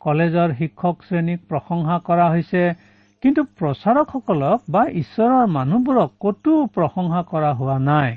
কলেজৰ 0.00 0.48
শিক্ষক 0.58 0.96
শ্ৰেণীক 1.06 1.40
প্ৰশংসা 1.50 1.96
কৰা 2.08 2.26
হৈছে 2.32 2.62
কিন্তু 3.22 3.42
প্ৰচাৰকসকলক 3.58 4.58
বা 4.74 4.82
ঈশ্বৰৰ 5.02 5.44
মানুহবোৰক 5.56 6.10
কতো 6.24 6.54
প্ৰশংসা 6.76 7.20
কৰা 7.30 7.50
হোৱা 7.58 7.76
নাই। 7.90 8.10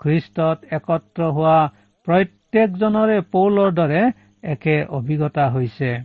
খ্ৰীষ্টত 0.00 0.58
একত্ৰ 0.78 1.20
হোৱা 1.36 1.58
প্ৰত্যেকজনৰে 2.06 3.18
পৌলৰ 3.34 3.70
দৰে 3.80 4.02
একে 4.42 4.84
অভিজ্ঞতা 4.84 5.50
হৈছে। 5.50 5.98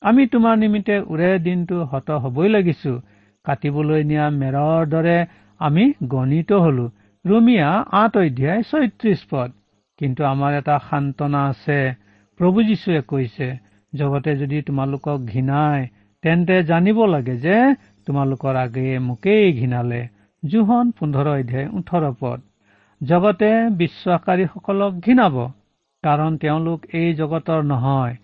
আমি 0.00 0.26
তোমাৰ 0.26 0.56
নিমিত্তে 0.58 1.00
ওৰে 1.00 1.38
দিনটো 1.38 1.84
হত 1.84 2.10
হবই 2.10 2.48
লাগিছো। 2.48 3.00
কাটিবলৈ 3.44 4.04
নিয়া 4.04 4.30
মেৰৰ 4.30 4.86
দৰে 4.86 5.26
আমি 5.58 5.92
গণিত 6.04 6.52
হলো। 6.52 6.90
ৰুমিয়া 7.26 7.68
আঠ 7.92 8.16
অধ্যায় 8.16 8.62
ছয়ত্ৰিশ 8.62 9.20
পদ। 9.30 9.50
কিন্তু 9.98 10.24
আমাৰ 10.24 10.54
এটা 10.54 10.78
সান্তনা 10.90 11.46
আছে। 11.46 11.94
প্ৰভু 12.38 12.62
যীশুৱে 12.62 13.00
কৈছে 13.00 13.56
জগতে 13.94 14.36
যদি 14.36 14.62
তোমালোকক 14.62 15.18
ঘৃণাই 15.32 15.88
তেন্তে 16.22 16.62
জানিব 16.64 17.06
লাগে 17.06 17.36
যে 17.36 17.74
তোমালোকৰ 18.06 18.54
আগেয়ে 18.56 18.98
মোকেই 18.98 19.60
ঘৃণালে। 19.60 20.08
জোহন 20.44 20.90
পোন্ধৰ 20.90 21.26
অধ্যায় 21.26 21.68
ওঠৰ 21.68 22.14
পদ। 22.20 22.40
জগতে 23.02 23.68
বিশ্বাসকাৰীসকলক 23.70 24.92
ঘৃণাব। 25.00 25.52
কাৰণ 26.04 26.36
তেওঁলোক 26.42 26.84
এই 26.98 27.08
জগতৰ 27.14 27.62
নহয়। 27.62 28.14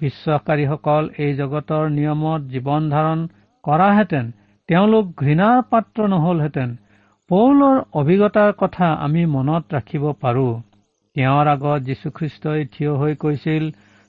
বিশ্বাসকাৰীসকল 0.00 1.08
এই 1.18 1.32
জগতৰ 1.34 1.88
নিয়মত 1.94 2.40
জীৱন 2.52 2.82
ধাৰণ 2.90 3.24
কৰাহেঁতেন। 3.64 4.30
তেওঁলোক 4.68 5.04
ঘৃণাৰ 5.22 5.62
পাত্ৰ 5.70 6.06
নহলহেঁতেন। 6.14 6.76
পৌলৰ 7.30 7.76
অভিজ্ঞতাৰ 8.00 8.52
কথা 8.62 8.92
আমি 9.06 9.26
মনত 9.26 9.74
ৰাখিব 9.74 10.04
পাৰো। 10.22 10.46
তেওঁৰ 11.16 11.46
আগত 11.54 11.78
যীশুখ্ৰীষ্টই 11.88 12.64
থিয় 12.72 12.92
হৈ 13.00 13.14
কৈছিল 13.14 13.64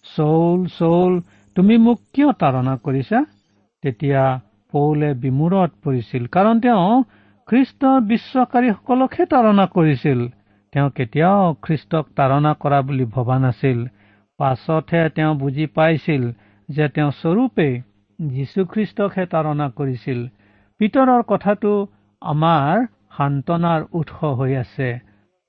চৌল 0.05 0.65
চৌল 0.77 1.13
তুমি 1.55 1.75
মোক 1.77 1.99
কিয় 2.13 2.31
তাৰণা 2.41 2.77
কৰিছা? 2.85 3.19
তেতিয়া 3.83 4.23
পৌলে 4.73 5.09
বিমূৰত 5.23 5.71
পৰিছিল 5.83 6.23
কাৰণ 6.27 6.55
তেওঁ 6.59 7.03
খ্ৰীষ্টৰ 7.47 7.97
বিশ্বাসকাৰীসকলকহে 8.11 9.25
তাৰণা 9.33 9.65
কৰিছিল। 9.75 10.19
তেওঁ 10.75 10.89
কেতিয়াও 10.95 11.43
খ্ৰীষ্টক 11.65 12.05
তাৰণা 12.19 12.51
কৰা 12.61 12.79
বুলি 12.87 13.05
ভবা 13.11 13.35
নাছিল। 13.39 13.77
পাছতহে 14.39 15.01
তেওঁ 15.15 15.33
বুজি 15.41 15.65
পাইছিল 15.75 16.23
যে 16.69 16.85
তেওঁ 16.95 17.11
স্বৰূপেই 17.19 17.73
যীশুখ্ৰীষ্টকহে 18.19 19.25
তাৰণা 19.33 19.67
কৰিছিল। 19.77 20.19
পিতৰৰ 20.79 21.21
কথাটো 21.27 21.71
আমাৰ 22.21 22.73
সান্তনাৰ 23.17 23.81
উৎস 23.99 24.17
হৈ 24.39 24.55
আছে। 24.55 24.89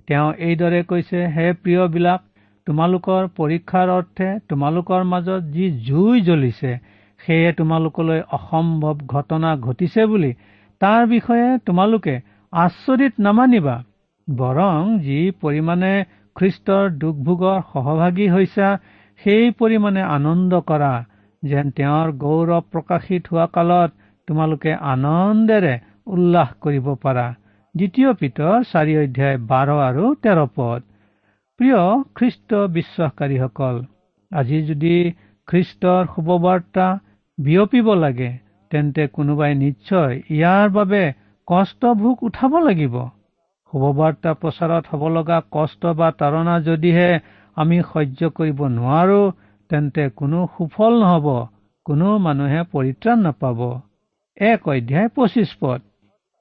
তেওঁ 0.08 0.28
এইদৰে 0.48 0.80
কৈছে 0.90 1.18
হে 1.34 1.46
প্ৰিয়বিলাক 1.62 2.20
তোমালোকৰ 2.66 3.22
পৰীক্ষাৰ 3.38 3.88
অৰ্থে 3.96 4.28
তোমালোকৰ 4.48 5.02
মাজত 5.12 5.42
যি 5.56 5.66
জুই 5.88 6.16
জ্বলিছে 6.20 6.70
সেয়ে 7.20 7.50
তোমালোকলৈ 7.52 8.20
অসম্ভৱ 8.38 8.96
ঘটনা 9.14 9.50
ঘটিছে 9.66 10.06
বুলি 10.06 10.32
তাৰ 10.80 11.02
বিষয়ে 11.06 11.46
তোমালোকে 11.66 12.14
আশ্বৰিত 12.52 13.14
নামানিবা। 13.26 13.76
বৰং 14.28 14.94
যি 15.00 15.18
পৰিমাণে 15.42 15.92
খ্ৰীষ্টৰ 16.36 16.84
দুখভোগৰ 17.02 17.58
সহভাগী 17.72 18.26
হৈছা 18.28 18.68
সেই 19.20 19.52
পৰিমাণে 19.60 20.02
আনন্দ 20.08 20.60
কৰা 20.70 20.92
যেন 21.42 21.70
তেওঁৰ 21.70 22.12
গৌৰৱ 22.22 22.62
প্ৰকাশিত 22.72 23.32
হোৱা 23.32 23.46
কালত 23.54 23.90
তোমালোকে 24.28 24.72
আনন্দেৰে 24.92 25.74
উল্লাস 26.06 26.50
কৰিব 26.60 26.86
পাৰা। 27.04 27.26
দ্বিতীয় 27.74 28.10
পিতৰ 28.20 28.66
চাৰি 28.70 28.94
অধ্যায় 29.02 29.38
বাৰ 29.50 29.68
আৰু 29.80 30.04
তেৰ 30.22 30.38
পদ। 30.56 30.80
প্ৰিয় 31.60 31.80
খ্ৰীষ্ট 32.16 32.50
বিশ্বাসকাৰীসকল 32.76 33.76
আজি 34.32 34.58
যদি 34.70 34.94
খ্ৰীষ্টৰ 35.48 36.02
শুভবাৰ্তা 36.14 36.86
বিয়পিব 37.38 37.86
লাগে 38.04 38.30
তেন্তে 38.70 39.06
কোনোবাই 39.16 39.52
নিশ্চয় 39.64 40.12
ইয়াৰ 40.36 40.66
বাবে 40.70 41.02
কষ্ট 41.48 41.82
ভোগ 42.02 42.16
উঠাব 42.22 42.52
লাগিব। 42.68 42.94
শুভবাৰ্তা 43.72 44.32
প্ৰচাৰত 44.42 44.84
হ'ব 44.90 45.02
লগা 45.12 45.38
কষ্ট 45.52 45.92
বা 45.98 46.08
তাৰণা 46.20 46.54
যদিহে 46.66 47.08
আমি 47.56 47.78
সহ্য 47.88 48.30
কৰিব 48.36 48.60
নোৱাৰো 48.72 49.20
তেন্তে 49.70 50.04
কোনো 50.16 50.42
সুফল 50.54 50.98
নহ'ব 51.02 51.26
কোনো 51.86 52.08
মানুহে 52.18 52.60
পৰিত্ৰাণ 52.72 53.18
নাপাব। 53.26 53.60
এক 54.36 54.68
অধ্যায় 54.68 55.08
পঁচিছ 55.16 55.50
পদ। 55.60 55.80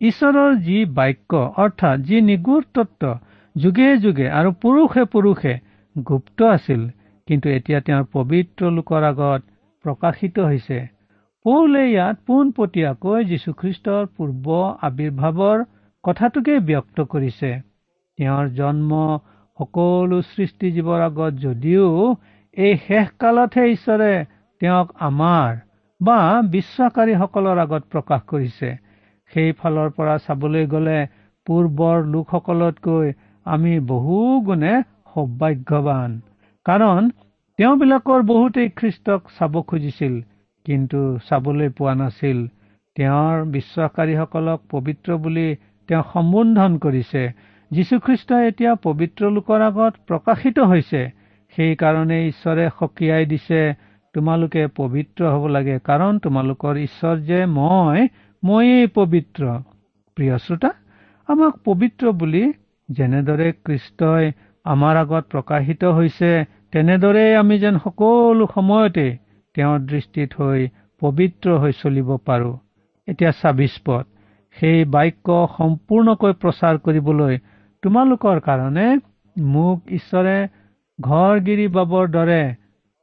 ঈশ্বৰৰ 0.02 0.52
যি 0.62 0.78
বাক্য 0.96 1.42
অৰ্থাৎ 1.64 2.06
যি 2.08 2.22
নিগুৰ 2.30 2.64
তত্ব 2.74 3.12
যুগে 3.56 3.90
যুগে 3.98 4.28
আৰু 4.40 4.50
পুৰুষে 4.64 5.04
পুৰুষে 5.14 5.54
গুপ্ত 5.96 6.50
আছিল 6.50 6.82
কিন্তু 7.28 7.48
এতিয়া 7.50 7.80
তেওঁৰ 7.80 8.06
পবিত্ৰ 8.16 8.72
লোকৰ 8.72 9.04
আগত 9.12 9.42
প্ৰকাশিত 9.86 10.36
হৈছে। 10.50 10.80
পৌলে 11.46 11.84
ইয়াত 11.90 12.16
পোনপটীয়াকৈ 12.28 13.20
যীশুখ্ৰীষ্টৰ 13.30 14.04
পূৰ্ব 14.16 14.46
আৱিৰ্ভাৱৰ 14.88 15.60
কথাটোকে 16.06 16.56
ব্যক্ত 16.70 16.98
কৰিছে। 17.12 17.50
তেওঁৰ 18.20 18.46
জন্ম 18.58 18.92
সকলো 19.60 20.18
সৃষ্টি 20.32 20.68
জীৱৰ 20.76 21.00
আগত 21.10 21.34
যদিও 21.46 21.86
এই 22.58 22.74
শেষ 22.88 23.08
কালতহে 23.20 23.64
ঈশ্বৰে 23.72 24.12
তেওঁক 24.62 24.88
আমাৰ 25.08 25.50
বা 26.02 26.18
বিশ্বাসকাৰীসকলৰ 26.54 27.58
আগত 27.66 27.84
প্ৰকাশ 27.94 28.22
কৰিছে। 28.32 28.70
সেই 29.32 29.52
ফালৰ 29.60 29.90
পৰা 29.98 30.16
চাবলৈ 30.26 30.66
গ'লে 30.74 31.00
পূৰ্বৰ 31.48 31.98
লোকসকলতকৈ 32.14 33.08
আমি 33.46 33.74
বহু 33.92 34.18
গুণে 34.48 34.74
সৌভাগ্যৱান। 35.12 36.12
কাৰণ 36.66 37.02
তেওঁবিলাকৰ 37.60 38.22
বহুতেই 38.32 38.70
খ্ৰীষ্টক 38.78 39.22
চাব 39.38 39.54
খুজিছিল 39.70 40.14
কিন্তু 40.66 41.00
চাবলৈ 41.28 41.70
পোৱা 41.78 41.94
নাছিল। 42.02 42.40
তেওঁৰ 42.96 43.36
বিশ্বাসকাৰীসকলক 43.56 44.60
পবিত্ৰ 44.72 45.10
বুলি 45.24 45.48
তেওঁ 45.90 46.04
সম্বোধন 46.14 46.72
কৰিছে 46.84 47.22
যীশুখ্ৰীষ্টই 47.72 48.44
এতিয়া 48.50 48.72
পবিত্ৰ 48.86 49.24
লোকৰ 49.36 49.60
আগত 49.70 49.94
প্ৰকাশিত 50.08 50.58
হৈছে। 50.72 51.02
সেইকাৰণে 51.54 52.18
ঈশ্বৰে 52.28 52.66
সকীয়াই 52.80 53.26
দিছে 53.32 53.62
তোমালোকে 54.16 54.62
পবিত্ৰ 54.80 55.22
হ'ব 55.34 55.44
লাগে 55.56 55.76
কাৰণ 55.90 56.14
তোমালোকৰ 56.26 56.74
ঈশ্বৰ 56.88 57.16
যে 57.30 57.40
মই 57.58 58.00
ময়েই 58.44 58.88
পবিত্ৰ। 58.98 59.44
প্ৰিয় 60.18 60.36
শ্ৰোতা 60.38 60.72
আমাক 61.30 61.54
পবিত্ৰ 61.68 62.06
বুলি 62.20 62.44
যেনেদৰে 62.90 63.48
কৃষ্টই 63.66 64.26
আমাৰ 64.66 64.96
আগত 65.04 65.24
প্ৰকাশিত 65.34 65.84
হৈছে 65.98 66.32
তেনেদৰে 66.72 67.26
আমি 67.42 67.56
যেন 67.60 67.76
সকলো 67.86 68.46
সময়তে 68.56 69.08
তেওঁৰ 69.56 69.80
দৃষ্টিত 69.92 70.30
হৈ 70.40 70.62
পবিত্ৰ 71.02 71.48
হৈ 71.62 71.72
চলিব 71.82 72.10
পাৰো। 72.28 72.52
এতিয়া 73.08 73.32
ছাব্বিছ 73.32 73.74
পথ 73.86 74.06
সেই 74.58 74.80
বাক্য 74.94 75.28
সম্পূৰ্ণকৈ 75.56 76.34
প্ৰচাৰ 76.42 76.76
কৰিবলৈ 76.86 77.34
তোমালোকৰ 77.84 78.38
কাৰণে 78.48 78.88
মোক 79.36 79.78
ঈশ্বৰে 79.98 80.36
ঘৰগিৰি 81.00 81.66
বাবৰ 81.78 82.06
দৰে 82.12 82.42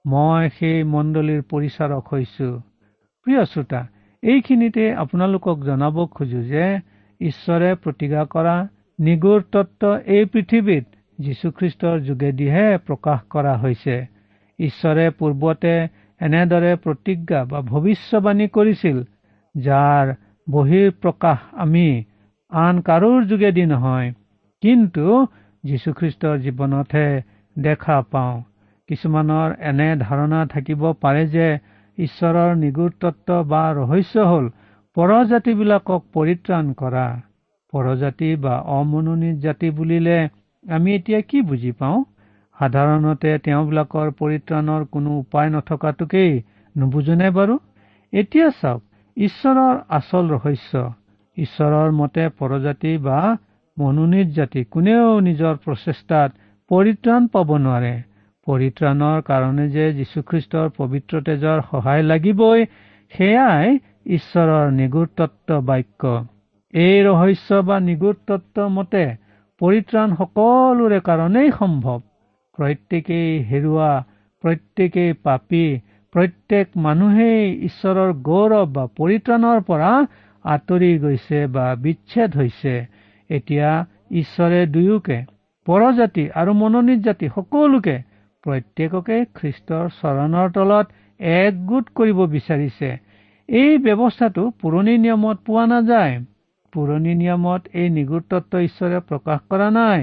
মই 0.05 0.49
সেই 0.59 0.79
মণ্ডলীৰ 0.93 1.43
পৰিচাৰক 1.51 2.05
হৈছো। 2.12 2.49
প্ৰিয় 3.27 3.43
শ্ৰোতা 3.45 3.81
এইখিনিতে 4.23 4.85
আপোনালোকক 5.03 5.57
জনাব 5.65 5.97
খোজো 6.15 6.41
যে 6.49 6.65
ঈশ্বৰে 7.21 7.71
প্ৰতিজ্ঞা 7.83 8.23
কৰা 8.35 8.57
নিগুৰ 8.99 9.41
তত্ত্ব 9.53 9.83
এই 10.17 10.25
পৃথিৱীত 10.33 10.85
যীশুখ্ৰীষ্টৰ 11.19 11.97
যোগেদিহে 12.09 12.67
প্ৰকাশ 12.87 13.19
কৰা 13.31 13.55
হৈছে। 13.62 13.97
ঈশ্বৰে 14.59 15.05
পূৰ্বতে 15.19 15.75
এনেদৰে 16.21 16.73
প্ৰতিজ্ঞা 16.85 17.41
বা 17.51 17.59
ভৱিষ্যবাণী 17.71 18.47
কৰিছিল 18.57 18.99
যাৰ 19.55 20.07
বহিৰ 20.46 20.88
প্ৰকাশ 21.02 21.38
আমি 21.57 21.87
আন 22.52 22.81
কাৰোৰ 22.81 23.18
যোগেদি 23.24 23.64
নহয় 23.66 24.09
কিন্তু 24.62 25.05
যীশুখ্ৰীষ্টৰ 25.64 26.37
জীৱনতহে 26.38 27.09
দেখা 27.57 27.96
পাওঁ। 28.12 28.35
কিছুমানৰ 28.88 29.55
এনে 29.70 29.88
ধাৰণা 30.00 30.40
থাকিব 30.46 30.83
পাৰে 31.02 31.24
যে 31.26 31.46
ঈশ্বৰৰ 31.98 32.50
নিগুৰ 32.57 32.90
তত্ত্ব 33.00 33.38
বা 33.44 33.62
ৰহস্য 33.72 34.26
হল 34.31 34.48
পৰজাতিবিলাকক 34.96 36.02
পৰিত্ৰাণ 36.14 36.72
কৰা। 36.74 37.07
পৰজাতি 37.72 38.31
বা 38.37 38.55
অমনোনীত 38.76 39.37
জাতি 39.38 39.70
বুলিলে 39.70 40.16
আমি 40.64 40.94
এতিয়া 40.94 41.20
কি 41.28 41.38
বুজি 41.42 41.72
পাওঁ? 41.78 41.98
সাধাৰণতে 42.57 43.31
তেওঁবিলাকৰ 43.44 44.09
পৰিত্ৰাণৰ 44.20 44.83
কোনো 44.92 45.11
উপায় 45.18 45.48
নথকাটোকেই 45.50 46.33
নুবুজোনে 46.76 47.28
বাৰু? 47.31 47.55
এতিয়া 48.12 48.48
চাওক 48.61 48.83
ঈশ্বৰৰ 49.16 49.77
আচল 49.96 50.25
ৰহস্য। 50.33 50.83
ঈশ্বৰৰ 51.37 51.90
মতে 51.92 52.25
পৰজাতি 52.38 52.92
বা 53.07 53.18
মনোনীত 53.77 54.29
জাতি 54.38 54.62
কোনেও 54.70 55.09
নিজৰ 55.27 55.55
প্ৰচেষ্টাত 55.64 56.31
পৰিত্ৰাণ 56.70 57.22
পাব 57.35 57.48
নোৱাৰে। 57.64 57.94
পৰিত্ৰাণৰ 58.46 59.18
কাৰণে 59.22 59.66
যে 59.75 59.85
যীশুখ্ৰীষ্টৰ 59.98 60.68
পবিত্ৰ 60.79 61.20
তেজৰ 61.27 61.59
সহায় 61.70 62.03
লাগিবই 62.03 62.61
সেয়াই 63.12 63.68
ঈশ্বৰৰ 64.16 64.66
নিগুৰ 64.79 65.07
তত্ত্ব 65.16 65.61
বাক্য। 65.68 66.03
এই 66.75 66.96
ৰহস্য 67.07 67.61
বা 67.68 67.77
নিগুৰ 67.88 68.16
তত্ত্ব 68.29 68.68
মতে 68.77 69.05
পৰিত্ৰাণ 69.61 70.09
সকলোৰে 70.20 70.98
কাৰণেই 71.09 71.51
সম্ভৱ। 71.61 71.98
প্ৰত্যেকেই 72.59 73.31
হেৰুৱা 73.51 73.92
প্ৰত্যেকেই 74.44 75.12
পাপী 75.25 75.64
প্ৰত্যেক 76.12 76.66
মানুহেই 76.77 77.44
ঈশ্বৰৰ 77.68 78.11
গৌৰৱ 78.22 78.64
বা 78.75 78.85
পৰিত্ৰাণৰ 78.98 79.61
পৰা 79.68 79.90
আঁতৰি 80.44 80.90
গৈছে 80.98 81.38
বা 81.55 81.66
বিচ্ছেদ 81.85 82.31
হৈছে। 82.37 82.75
এতিয়া 83.31 83.68
ঈশ্বৰে 84.20 84.61
দুয়োকে 84.66 85.18
পৰজাতি 85.66 86.25
আৰু 86.35 86.53
মনোনীত 86.55 87.01
জাতি 87.05 87.27
সকলোকে 87.35 87.96
প্ৰত্যেককে 88.44 89.16
খ্ৰীষ্টৰ 89.35 89.85
চৰণৰ 90.01 90.48
তলত 90.57 90.87
একগোট 91.20 91.87
কৰিব 91.94 92.18
বিচাৰিছে। 92.35 92.90
এই 93.48 93.72
ব্যৱস্থাটো 93.79 94.42
পুৰণি 94.61 94.94
নিয়মত 94.98 95.38
পোৱা 95.46 95.64
নাযায়। 95.66 96.14
পুৰণি 96.72 97.12
নিয়মত 97.14 97.62
এই 97.75 97.88
নিগুৰ 97.96 98.22
ঈশ্বৰে 98.61 98.98
প্ৰকাশ 99.09 99.40
কৰা 99.51 99.68
নাই। 99.70 100.01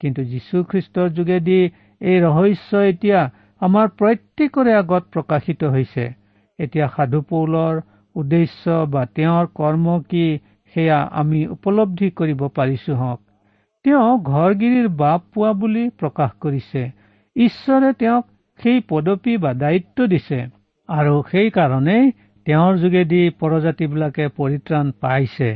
কিন্তু 0.00 0.20
যীশুখ্ৰীষ্টৰ 0.24 1.08
যোগেদি 1.18 1.60
এই 2.00 2.16
ৰহস্য 2.20 2.70
এতিয়া 2.90 3.20
আমাৰ 3.60 3.88
প্ৰত্যেকৰে 3.98 4.72
আগত 4.74 5.02
প্ৰকাশিত 5.14 5.70
হৈছে। 5.74 6.04
এতিয়া 6.58 6.86
সাধু 6.96 7.20
পৌলৰ 7.30 7.80
উদ্দেশ্য 8.16 8.78
বা 8.92 9.02
তেওঁৰ 9.16 9.46
কৰ্ম 9.54 9.96
কি 10.08 10.24
সেয়া 10.74 10.98
আমি 11.20 11.40
উপলব্ধি 11.46 12.08
কৰিব 12.10 12.40
পাৰিছো 12.56 12.96
হওক। 12.96 13.20
তেওঁ 13.84 14.08
ঘৰগিৰিৰ 14.30 14.88
বাপ 14.96 15.20
পোৱা 15.34 15.52
বুলি 15.60 15.84
প্ৰকাশ 16.00 16.30
কৰিছে। 16.40 16.82
ঈশ্বৰে 17.36 17.92
তেওঁক 17.92 18.24
সেই 18.58 18.80
পদবী 18.88 19.36
বা 19.36 19.52
দায়িত্ব 19.54 20.06
দিছে। 20.06 20.38
আৰু 20.88 21.14
সেইকাৰণেই 21.30 22.04
তেওঁৰ 22.46 22.78
যোগেদি 22.78 23.22
পৰজাতিবিলাকে 23.40 24.24
পৰিত্ৰাণ 24.38 24.86
পাইছে। 25.00 25.50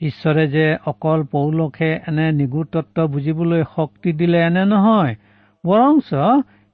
ঈশ্বৰে 0.00 0.44
যে 0.48 0.66
অকল 0.86 1.20
পৌলকহে 1.32 1.90
এনে 2.08 2.26
নিগুৰ 2.32 2.66
তত্ব 2.72 3.06
বুজিবলৈ 3.06 3.62
শক্তি 3.76 4.12
দিলে 4.12 4.38
এনে 4.42 4.64
নহয় 4.64 5.14
বৰঞ্চ 5.64 6.08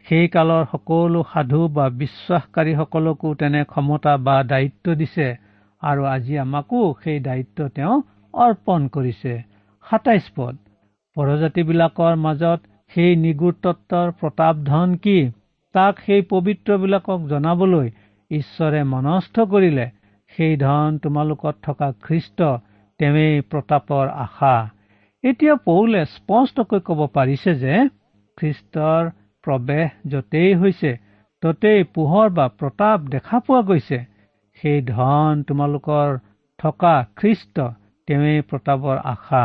সেই 0.06 0.26
কালৰ 0.34 0.64
সকলো 0.70 1.20
সাধু 1.30 1.60
বা 1.76 1.84
বিশ্বাসকাৰীসকলকো 2.00 3.28
তেনে 3.40 3.62
ক্ষমতা 3.64 4.12
বা 4.26 4.36
দায়িত্ব 4.52 4.94
দিছে 4.94 5.26
আৰু 5.82 6.02
আজি 6.10 6.34
আমাকো 6.38 6.80
সেই 7.02 7.18
দায়িত্ব 7.20 7.58
তেওঁ 7.76 7.94
অৰ্পণ 8.34 8.80
কৰিছে। 8.88 9.32
সাতাইশ 9.84 10.26
পদ। 10.36 10.54
পৰজাতিবিলাকৰ 11.16 12.14
মাজত 12.24 12.60
সেই 12.92 13.12
নিগুৰ 13.16 13.54
তত্বৰ 13.64 14.08
প্ৰতাপ 14.20 14.54
ধন 14.64 14.94
কি? 15.04 15.18
তাক 15.74 15.94
সেই 16.06 16.22
পবিত্ৰবিলাকক 16.32 17.20
জনাবলৈ 17.28 17.88
ঈশ্বৰে 18.30 18.80
মনস্থ 18.92 19.36
কৰিলে 19.52 19.86
সেই 20.32 20.54
ধন 20.56 20.98
তোমালোকত 21.02 21.54
থকা 21.62 21.88
খ্ৰীষ্ট 22.04 22.38
তেওঁই 23.00 23.34
প্ৰতাপৰ 23.50 24.06
আশা। 24.24 24.56
এতিয়া 25.24 25.54
পৌলে 25.68 26.00
স্পষ্টকৈ 26.14 26.80
কব 26.88 27.00
পাৰিছে 27.14 27.52
যে 27.62 27.74
খ্ৰীষ্টৰ 28.38 29.02
প্ৰৱেশ 29.46 29.88
য'তেই 30.12 30.54
হৈছে 30.60 30.92
ততেই 31.42 31.84
পোহৰ 31.94 32.30
বা 32.36 32.46
প্ৰতাপ 32.60 33.08
দেখা 33.10 33.38
পোৱা 33.46 33.62
গৈছে। 33.68 33.98
সেই 34.58 34.78
ধন 34.86 35.42
তোমালোকৰ 35.48 36.16
থকা 36.58 36.94
খ্ৰীষ্ট 37.16 37.66
তেওঁই 38.08 38.38
প্ৰতাপৰ 38.50 38.96
আশা। 39.12 39.44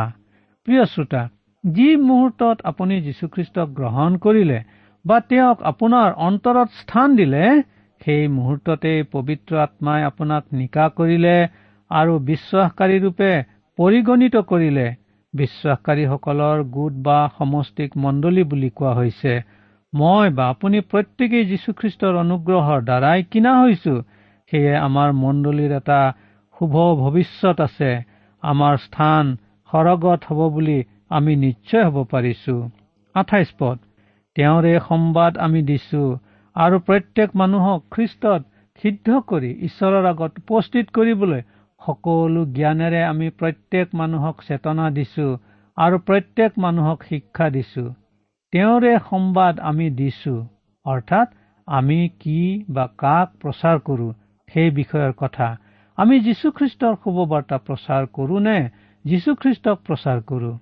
প্ৰিয় 0.68 0.84
শ্ৰোতা 0.92 1.22
যি 1.64 1.88
মুহূৰ্তত 2.06 2.56
আপুনি 2.64 2.96
যীশুখ্ৰীষ্টক 3.00 3.68
গ্ৰহণ 3.78 4.16
কৰিলে 4.24 4.58
বা 5.04 5.16
তেওঁক 5.30 5.62
আপোনাৰ 5.70 6.08
অন্তৰত 6.28 6.68
স্থান 6.80 7.16
দিলে 7.16 7.44
সেই 8.00 8.22
মুহূৰ্ততেই 8.28 9.00
পবিত্ৰ 9.12 9.60
আত্মাই 9.62 10.02
আপোনাক 10.02 10.42
নিকা 10.52 10.86
কৰিলে 10.98 11.36
আৰু 11.90 12.12
বিশ্বাসকাৰী 12.30 12.96
ৰূপে 13.04 13.32
পৰিগণিত 13.78 14.42
কৰিলে। 14.50 14.86
বিশ্বাসকাৰীসকলৰ 15.34 16.58
গোট 16.74 16.94
বা 17.06 17.18
সমষ্টিক 17.38 17.90
মণ্ডলী 17.96 18.42
বুলি 18.50 18.70
কোৱা 18.78 18.92
হৈছে। 18.94 19.34
মই 19.92 20.28
বা 20.36 20.44
আপুনি 20.52 20.78
প্ৰত্যেকেই 20.92 21.44
যীশুখ্ৰীষ্টৰ 21.48 22.14
অনুগ্ৰহৰ 22.20 22.80
দ্বাৰাই 22.84 23.24
কিনা 23.32 23.52
হৈছো। 23.58 23.94
সেয়ে 24.52 24.74
আমাৰ 24.78 25.08
মণ্ডলীৰ 25.18 25.72
এটা 25.80 26.00
শুভ 26.56 26.74
ভৱিষ্যত 27.00 27.58
আছে। 27.60 27.90
আমাৰ 28.42 28.74
স্থান 28.86 29.24
সৰগত 29.70 30.20
হ'ব 30.28 30.40
বুলি 30.54 30.78
আমি 31.10 31.32
নিশ্চয় 31.42 31.84
হ'ব 31.86 31.96
পাৰিছো। 32.12 32.54
আঠাইছ 33.14 33.48
পদ। 33.58 33.78
তেওঁৰে 34.36 34.72
সম্বাদ 34.88 35.32
আমি 35.38 35.60
দিছো 35.70 36.02
আৰু 36.56 36.76
প্ৰত্যেক 36.88 37.28
মানুহক 37.36 37.80
খ্ৰীষ্টত 37.94 38.42
সিদ্ধ 38.84 39.06
কৰি 39.28 39.50
ঈশ্বৰৰ 39.68 40.04
আগত 40.12 40.32
উপস্থিত 40.42 40.86
কৰিবলৈ 40.96 41.40
সকলো 41.80 42.40
জ্ঞানেৰে 42.56 43.00
আমি 43.04 43.28
প্ৰত্যেক 43.40 43.86
মানুহক 43.94 44.36
চেতনা 44.48 44.86
দিছো 44.96 45.26
আৰু 45.78 45.96
প্ৰত্যেক 46.08 46.50
মানুহক 46.64 46.98
শিক্ষা 47.10 47.46
দিছো। 47.56 47.84
তেওঁৰে 48.52 48.92
সম্বাদ 49.10 49.60
আমি 49.60 49.86
দিছো 49.98 50.32
অৰ্থাৎ 50.86 51.28
আমি 51.68 51.98
কি 52.22 52.40
বা 52.68 52.84
কাক 52.98 53.28
প্ৰচাৰ 53.42 53.78
কৰো 53.86 54.08
সেই 54.48 54.70
বিষয়ৰ 54.70 55.12
কথা। 55.16 55.48
আমি 55.98 56.16
যীশুখ্ৰীষ্টৰ 56.20 56.94
শুভবাৰ্তা 57.02 57.56
প্ৰচাৰ 57.66 58.02
কৰো 58.16 58.36
নে 58.46 58.58
যীশুখ্ৰীষ্টক 59.04 59.78
প্ৰচাৰ 59.86 60.18
কৰো? 60.30 60.52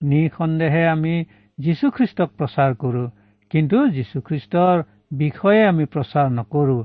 নিসন্দেহে 0.00 0.84
আমি 0.88 1.14
যীশুখ্ৰীষ্টক 1.58 2.28
প্ৰচাৰ 2.38 2.70
কৰো 2.82 3.04
কিন্তু 3.50 3.78
যীশুখ্ৰীষ্টৰ 3.96 4.76
বিষয়ে 5.18 5.62
আমি 5.66 5.84
প্ৰচাৰ 5.84 6.26
নকৰো। 6.38 6.78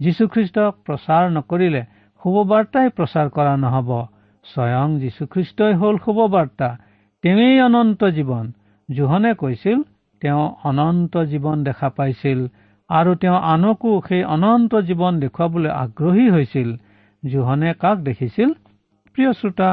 যীশুখ্ৰীষ্টক 0.00 0.72
প্ৰচাৰ 0.86 1.24
নকৰিলে 1.36 1.82
শুভবাৰ্তাই 2.22 2.88
প্ৰচাৰ 2.96 3.26
কৰা 3.36 3.54
নহব। 3.64 3.90
স্বয়ং 4.46 4.88
যীশুখ্ৰীষ্টই 5.00 5.74
হল 5.80 5.94
শুভবাৰ্তা। 6.04 6.68
তেওঁই 7.24 7.56
অনন্ত 7.66 8.00
জীৱন। 8.16 8.46
জোহনে 8.88 9.32
কৈছিল 9.34 9.78
তেওঁ 10.22 10.44
অনন্ত 10.64 11.22
জীৱন 11.30 11.64
দেখা 11.64 11.88
পাইছিল 11.96 12.40
আৰু 12.90 13.12
তেওঁ 13.14 13.38
আনকো 13.52 13.92
সেই 14.08 14.22
অনন্ত 14.34 14.80
জীৱন 14.88 15.20
দেখুৱাবলৈ 15.20 15.70
আগ্ৰহী 15.74 16.26
হৈছিল। 16.30 16.68
জোহনে 17.22 17.70
কাক 17.82 17.96
দেখিছিল? 18.08 18.50
প্ৰিয় 19.16 19.32
শ্ৰোতা 19.32 19.70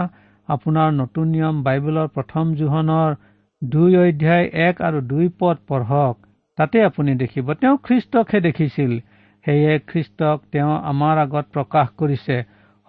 আপোনাৰ 0.50 0.90
নতুন 0.94 1.28
নিয়ম 1.28 1.56
বাইবেলৰ 1.64 2.08
প্ৰথম 2.16 2.54
জোহনৰ 2.56 3.16
দুই 3.62 3.98
অধ্যায় 4.04 4.46
এক 4.68 4.82
আৰু 4.82 5.00
দুই 5.08 5.28
পদ 5.40 5.58
পঢ়ক। 5.68 6.16
তাতে 6.58 6.78
আপুনি 6.84 7.16
দেখিব 7.16 7.54
তেওঁ 7.54 7.76
খ্ৰীষ্টকহে 7.84 8.40
দেখিছিল। 8.42 8.92
সেয়ে 9.46 9.74
খ্ৰীষ্টক 9.88 10.38
তেওঁ 10.52 10.74
আমাৰ 10.92 11.16
আগত 11.18 11.46
প্ৰকাশ 11.54 11.88
কৰিছে। 11.98 12.38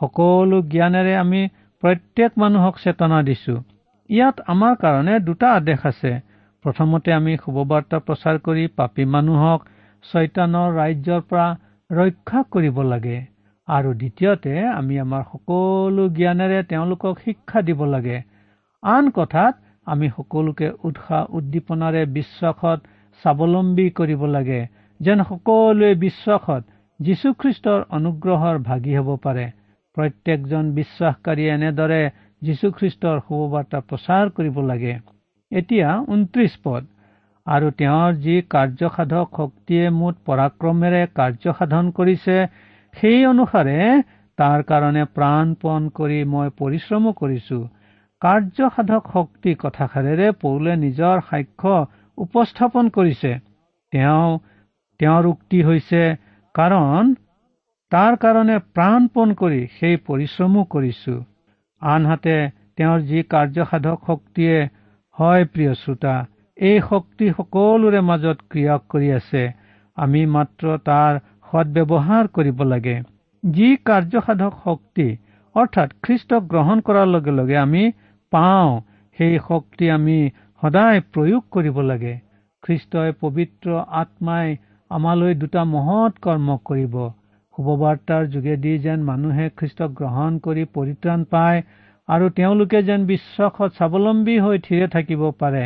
সকলো 0.01 0.57
জ্ঞানেৰে 0.73 1.15
আমি 1.17 1.43
প্ৰত্যেক 1.83 2.31
মানুহক 2.39 2.75
চেতনা 2.85 3.19
দিছো। 3.23 3.55
ইয়াত 4.11 4.37
আমাৰ 4.47 4.75
কাৰণে 4.77 5.15
দুটা 5.21 5.49
আদেশ 5.55 5.87
আছে। 5.87 6.13
প্ৰথমতে 6.65 7.13
আমি 7.13 7.33
শুভবাৰ্তা 7.43 7.99
প্ৰচাৰ 8.07 8.39
কৰি 8.47 8.65
পাপী 8.79 9.05
মানুহক 9.15 9.61
ছয়তানৰ 10.05 10.69
ৰাজ্যৰ 10.79 11.21
পৰা 11.31 11.47
ৰক্ষা 11.91 12.41
কৰিব 12.55 12.81
লাগে 12.89 13.19
আৰু 13.69 13.91
দ্বিতীয়তে 14.01 14.53
আমি 14.71 14.95
আমাৰ 15.05 15.23
সকলো 15.31 16.03
জ্ঞানেৰে 16.19 16.59
তেওঁলোকক 16.71 17.15
শিক্ষা 17.25 17.61
দিব 17.69 17.81
লাগে। 17.95 18.19
আন 18.83 19.05
কথাত 19.11 19.55
আমি 19.87 20.07
সকলোকে 20.17 20.69
উৎসাহ 20.89 21.23
উদ্দীপনাৰে 21.37 22.03
বিশ্বাসত 22.17 22.79
স্বাৱলম্বী 23.25 23.87
কৰিব 23.99 24.23
লাগে 24.37 24.61
যেন 25.01 25.19
সকলোৱে 25.31 25.91
বিশ্বাসত 26.05 26.63
যীশুখ্ৰীষ্টৰ 27.01 27.81
অনুগ্ৰহৰ 27.97 28.57
ভাগি 28.69 28.95
হ'ব 28.99 29.11
পাৰে। 29.25 29.47
প্ৰত্যেকজন 29.97 30.65
বিশ্বাসকাৰীয়ে 30.75 31.55
এনেদৰে 31.55 32.03
যীশুখ্ৰীষ্টৰ 32.43 33.17
শুভবাৰ্তা 33.27 33.79
প্ৰচাৰ 33.89 34.25
কৰিব 34.37 34.57
লাগে। 34.67 34.95
এতিয়া 35.53 35.89
ঊনত্ৰিশ 36.09 36.57
পদ। 36.65 36.89
আৰু 37.47 37.71
তেওঁৰ 37.77 38.19
যি 38.25 38.35
কাৰ্যসাধক 38.51 39.39
শক্তিয়ে 39.39 39.87
মুঠ 39.91 40.19
পৰাক্ৰমেৰে 40.27 41.03
কাৰ্যসাধন 41.15 41.91
কৰিছে 41.97 42.37
সেই 42.95 43.21
অনুসাৰে 43.27 43.79
তাৰ 44.39 44.63
কাৰণে 44.63 45.05
প্ৰাণপণ 45.17 45.89
কৰি 45.97 46.19
মই 46.33 46.53
পৰিশ্ৰমো 46.61 47.13
কৰিছো। 47.21 47.59
কাৰ্যসাধক 48.23 49.11
শক্তি 49.13 49.55
কথাষাৰেৰে 49.59 50.29
পৌলে 50.41 50.77
নিজৰ 50.77 51.25
সাক্ষ্য 51.29 51.75
উপস্থাপন 52.19 52.91
কৰিছে। 52.97 53.33
তেওঁ 53.93 54.31
তেওঁৰ 55.01 55.27
উক্তি 55.27 55.61
হৈছে 55.63 56.03
কাৰণ 56.55 57.15
তাৰ 57.93 58.17
কাৰণে 58.23 58.57
প্ৰাণপণ 58.75 59.33
কৰি 59.35 59.61
সেই 59.79 59.97
পৰিশ্ৰমো 60.09 60.63
কৰিছো। 60.75 61.15
আনহাতে 61.83 62.37
তেওঁৰ 62.77 63.01
যি 63.09 63.23
কাৰ্যসাধক 63.33 63.99
শক্তিয়ে 64.07 64.57
হয় 65.21 65.45
প্ৰিয় 65.45 65.73
শ্ৰোতা 65.75 66.15
এই 66.59 66.79
শক্তি 66.85 67.27
সকলোৰে 67.31 68.01
মাজত 68.05 68.39
ক্ৰিয়া 68.51 68.75
কৰি 68.91 69.09
আছে। 69.13 69.43
আমি 69.97 70.21
মাত্ৰ 70.35 70.77
তাৰ 70.85 71.19
সদব্যৱহাৰ 71.49 72.31
কৰিব 72.37 72.63
লাগে। 72.69 72.97
যি 73.43 73.69
কাৰ্যসাধক 73.87 74.57
শক্তি 74.65 75.07
অৰ্থাৎ 75.55 75.93
খ্ৰীষ্টক 76.03 76.49
গ্ৰহণ 76.49 76.81
কৰাৰ 76.81 77.09
লগে 77.11 77.33
লগে 77.37 77.57
আমি 77.57 77.85
পাওঁ 78.33 78.71
সেই 79.19 79.39
শক্তি 79.49 79.91
আমি 79.91 80.19
সদায় 80.63 81.01
প্ৰয়োগ 81.13 81.43
কৰিব 81.51 81.81
লাগে। 81.83 82.15
খ্ৰীষ্টই 82.63 83.17
পবিত্ৰ 83.21 83.69
আত্মাই 84.01 84.57
আমালৈ 84.91 85.35
দুটা 85.35 85.65
মহৎ 85.71 86.19
কৰ্ম 86.23 86.57
কৰিব। 86.65 86.95
শুভবাৰ্তাৰ 87.55 88.27
যোগেদি 88.29 88.73
যেন 88.79 89.03
মানুহে 89.05 89.47
খ্ৰীষ্টক 89.57 89.91
গ্ৰহণ 89.95 90.39
কৰি 90.45 90.65
পৰিত্ৰাণ 90.75 91.25
পায় 91.31 91.63
আৰু 92.11 92.29
তেওঁলোকে 92.37 92.79
যেন 92.83 93.01
বিশ্বাসত 93.07 93.71
স্বাৱলম্বী 93.75 94.37
হৈ 94.39 94.59
থিৰে 94.59 94.87
থাকিব 94.89 95.23
পাৰে 95.41 95.65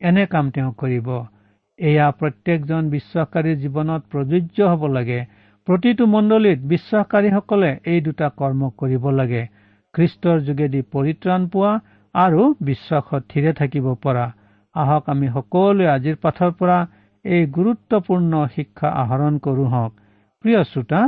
এনে 0.00 0.24
কাম 0.26 0.50
তেওঁ 0.50 0.72
কৰিব। 0.78 1.08
এয়া 1.78 2.06
প্ৰত্যেকজন 2.18 2.90
বিশ্বাসকাৰীৰ 2.90 3.56
জীৱনত 3.62 4.02
প্ৰযোজ্য 4.12 4.68
হ'ব 4.72 4.82
লাগে। 4.92 5.20
প্ৰতিটো 5.68 6.04
মণ্ডলীত 6.06 6.58
বিশ্বাসকাৰীসকলে 6.68 7.70
এই 7.86 8.00
দুটা 8.00 8.28
কৰ্ম 8.36 8.70
কৰিব 8.76 9.08
লাগে। 9.14 9.42
খ্ৰীষ্টৰ 9.94 10.38
যোগেদি 10.40 10.80
পৰিত্ৰাণ 10.92 11.48
পোৱা 11.48 11.72
আৰু 12.14 12.40
বিশ্বাসত 12.62 13.22
থিৰে 13.28 13.52
থাকিব 13.52 13.86
পৰা। 14.02 14.26
আহক 14.74 15.04
আমি 15.08 15.26
সকলোৱে 15.34 15.86
আজিৰ 15.88 16.16
পাঠৰ 16.22 16.50
পৰা 16.58 16.78
এই 17.24 17.42
গুৰুত্বপূৰ্ণ 17.56 18.32
শিক্ষা 18.54 18.88
আহৰণ 19.02 19.38
কৰোঁ 19.44 19.68
হওক। 19.72 19.92
প্ৰিয় 20.44 20.60
শ্ৰোতা 20.64 21.00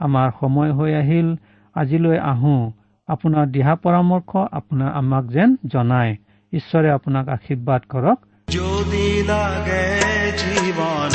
আমাৰ 0.00 0.28
সময় 0.40 0.72
হৈ 0.72 0.92
আহিল। 0.94 1.28
আজিলৈ 1.76 2.18
আহো। 2.26 2.56
আপোনাৰ 3.08 3.46
দিহা 3.46 3.74
পৰামৰ্শ 3.76 4.30
আপোনাৰ 4.52 4.90
আমাক 4.94 5.24
যেন 5.26 5.50
জনায়। 5.66 6.12
ঈশ্বৰে 6.52 6.88
আপোনাক 6.90 7.28
আশীৰ্বাদ 7.28 7.82
কৰক। 7.88 8.18
যদি 8.48 9.06
লাগে 9.22 9.84
জীৱন 10.40 11.14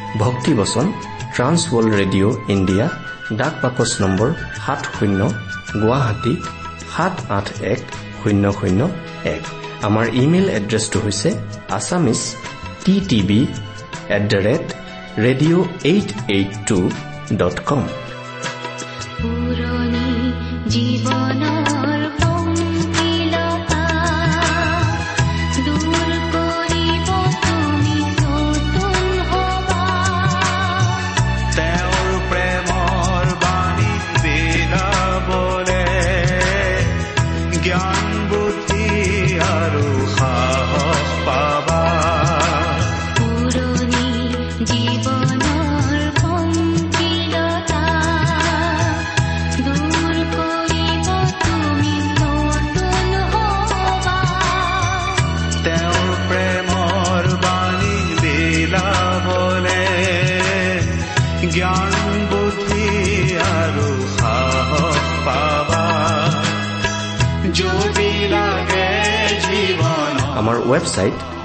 ভক্তিবচন 0.19 0.85
ট্ৰান্সৱৰ্ল্ড 1.35 1.91
ৰেডিঅ' 1.99 2.35
ইণ্ডিয়া 2.55 2.85
ডাক 3.39 3.53
বাকচ 3.63 3.91
নম্বৰ 4.01 4.29
সাত 4.63 4.81
শূন্য 4.95 5.19
গুৱাহাটী 5.81 6.33
সাত 6.93 7.13
আঠ 7.37 7.47
এক 7.73 7.81
শূন্য 8.21 8.43
শূন্য 8.59 8.81
এক। 9.35 9.43
আমাৰ 9.87 10.05
ইমেইল 10.23 10.47
এড্ৰেছটো 10.59 10.97
হৈছে 11.05 11.29
Assamese 11.77 12.21
T 12.83 12.95
TV 13.09 13.41
at 14.15 14.23
the 14.31 14.39
rate 14.47 14.65
radio' 15.25 15.63
eight 15.91 16.09
eight 16.35 16.51
two 16.67 16.77
dot 17.39 17.57
com. 17.69 17.81
পুৰণি 19.21 20.07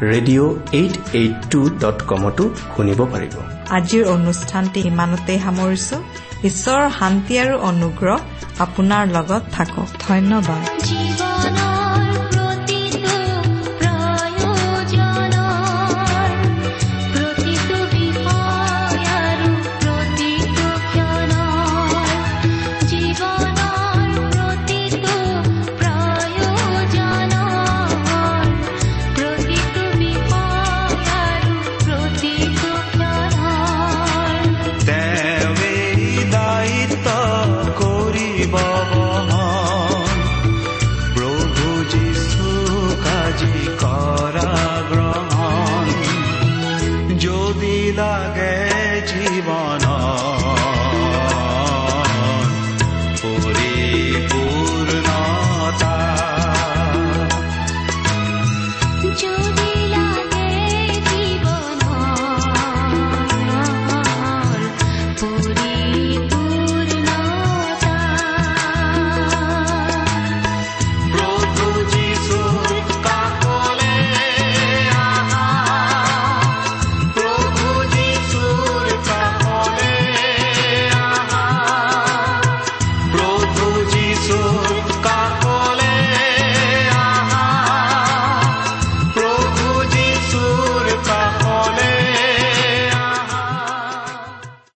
radio' 0.00 0.52
eight 0.72 0.94
eight 1.12 1.34
two 1.50 1.60
dot 1.68 1.98
কমতো 2.06 2.44
শুনিব 2.76 3.00
পাৰিব। 3.12 3.34
আজিৰ 3.70 4.04
অনুষ্ঠানটি 4.06 4.80
ইমানতে 4.80 5.38
সামৰিছো। 5.44 5.96
ঈশ্বৰৰ 6.44 6.90
শান্তি 6.98 7.34
আৰু 7.38 7.54
অনুগ্ৰহ 7.70 8.18
আপোনাৰ 8.58 9.02
লগত 9.06 9.42
থাকক। 9.52 9.88
ধন্যবাদ। 10.08 11.23